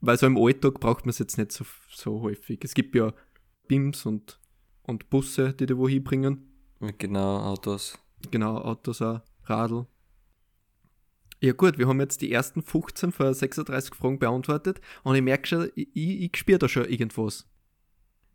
Weil 0.00 0.18
so 0.18 0.26
im 0.26 0.36
Alltag 0.36 0.80
braucht 0.80 1.04
man 1.04 1.10
es 1.10 1.18
jetzt 1.18 1.38
nicht 1.38 1.50
so, 1.50 1.64
so 1.90 2.20
häufig. 2.20 2.60
Es 2.62 2.74
gibt 2.74 2.94
ja 2.94 3.12
BIMs 3.66 4.06
und, 4.06 4.38
und 4.82 5.10
Busse, 5.10 5.52
die 5.52 5.66
da 5.66 5.76
wo 5.76 5.88
hinbringen. 5.88 6.48
Genau, 6.98 7.38
Autos. 7.38 7.98
Genau, 8.30 8.58
Autos 8.58 9.02
auch, 9.02 9.20
Radl. 9.44 9.86
Ja 11.40 11.52
gut, 11.52 11.78
wir 11.78 11.88
haben 11.88 12.00
jetzt 12.00 12.22
die 12.22 12.32
ersten 12.32 12.62
15 12.62 13.12
von 13.12 13.34
36 13.34 13.94
Fragen 13.94 14.18
beantwortet 14.18 14.80
und 15.02 15.14
ich 15.14 15.22
merke 15.22 15.46
schon, 15.46 15.70
ich, 15.74 15.88
ich 15.94 16.36
spüre 16.36 16.58
da 16.58 16.68
schon 16.68 16.86
irgendwas. 16.86 17.46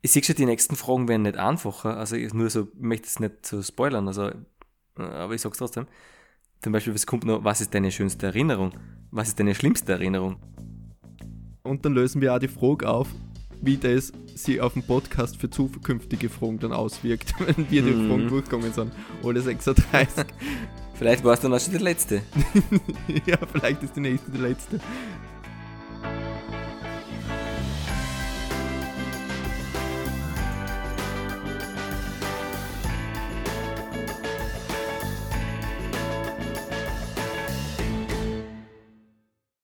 Ich 0.01 0.11
sehe 0.11 0.23
schon, 0.23 0.35
die 0.35 0.45
nächsten 0.45 0.75
Fragen 0.75 1.07
werden 1.07 1.23
nicht 1.23 1.37
einfacher. 1.37 1.97
Also 1.97 2.15
ich 2.15 2.33
nur 2.33 2.49
so, 2.49 2.67
ich 2.73 2.79
möchte 2.79 3.07
es 3.07 3.19
nicht 3.19 3.45
so 3.45 3.61
spoilern, 3.63 4.07
also, 4.07 4.31
aber 4.95 5.33
ich 5.33 5.41
sag's 5.41 5.57
trotzdem. 5.57 5.87
Zum 6.61 6.73
Beispiel, 6.73 6.93
was 6.93 7.07
kommt 7.07 7.23
noch, 7.23 7.43
was 7.43 7.61
ist 7.61 7.73
deine 7.73 7.91
schönste 7.91 8.27
Erinnerung? 8.27 8.73
Was 9.11 9.29
ist 9.29 9.39
deine 9.39 9.55
schlimmste 9.55 9.93
Erinnerung? 9.93 10.37
Und 11.63 11.85
dann 11.85 11.93
lösen 11.93 12.21
wir 12.21 12.33
auch 12.35 12.39
die 12.39 12.47
Frage 12.47 12.87
auf, 12.87 13.07
wie 13.61 13.77
das 13.77 14.11
sich 14.35 14.61
auf 14.61 14.73
dem 14.73 14.83
Podcast 14.83 15.37
für 15.37 15.49
zukünftige 15.49 16.29
Fragen 16.29 16.59
dann 16.59 16.71
auswirkt, 16.73 17.33
wenn 17.45 17.69
wir 17.69 17.81
die 17.81 17.91
Mhm. 17.91 18.07
Fragen 18.09 18.27
durchgegangen 18.29 18.73
sind. 18.73 18.91
Alle 19.23 19.41
36. 19.41 20.25
Vielleicht 20.95 21.23
war 21.23 21.33
es 21.33 21.39
dann 21.39 21.53
auch 21.53 21.59
schon 21.59 21.71
der 21.73 21.81
letzte. 21.81 22.21
ja, 23.25 23.37
vielleicht 23.51 23.83
ist 23.83 23.95
die 23.95 24.01
nächste 24.01 24.31
die 24.31 24.37
letzte. 24.37 24.79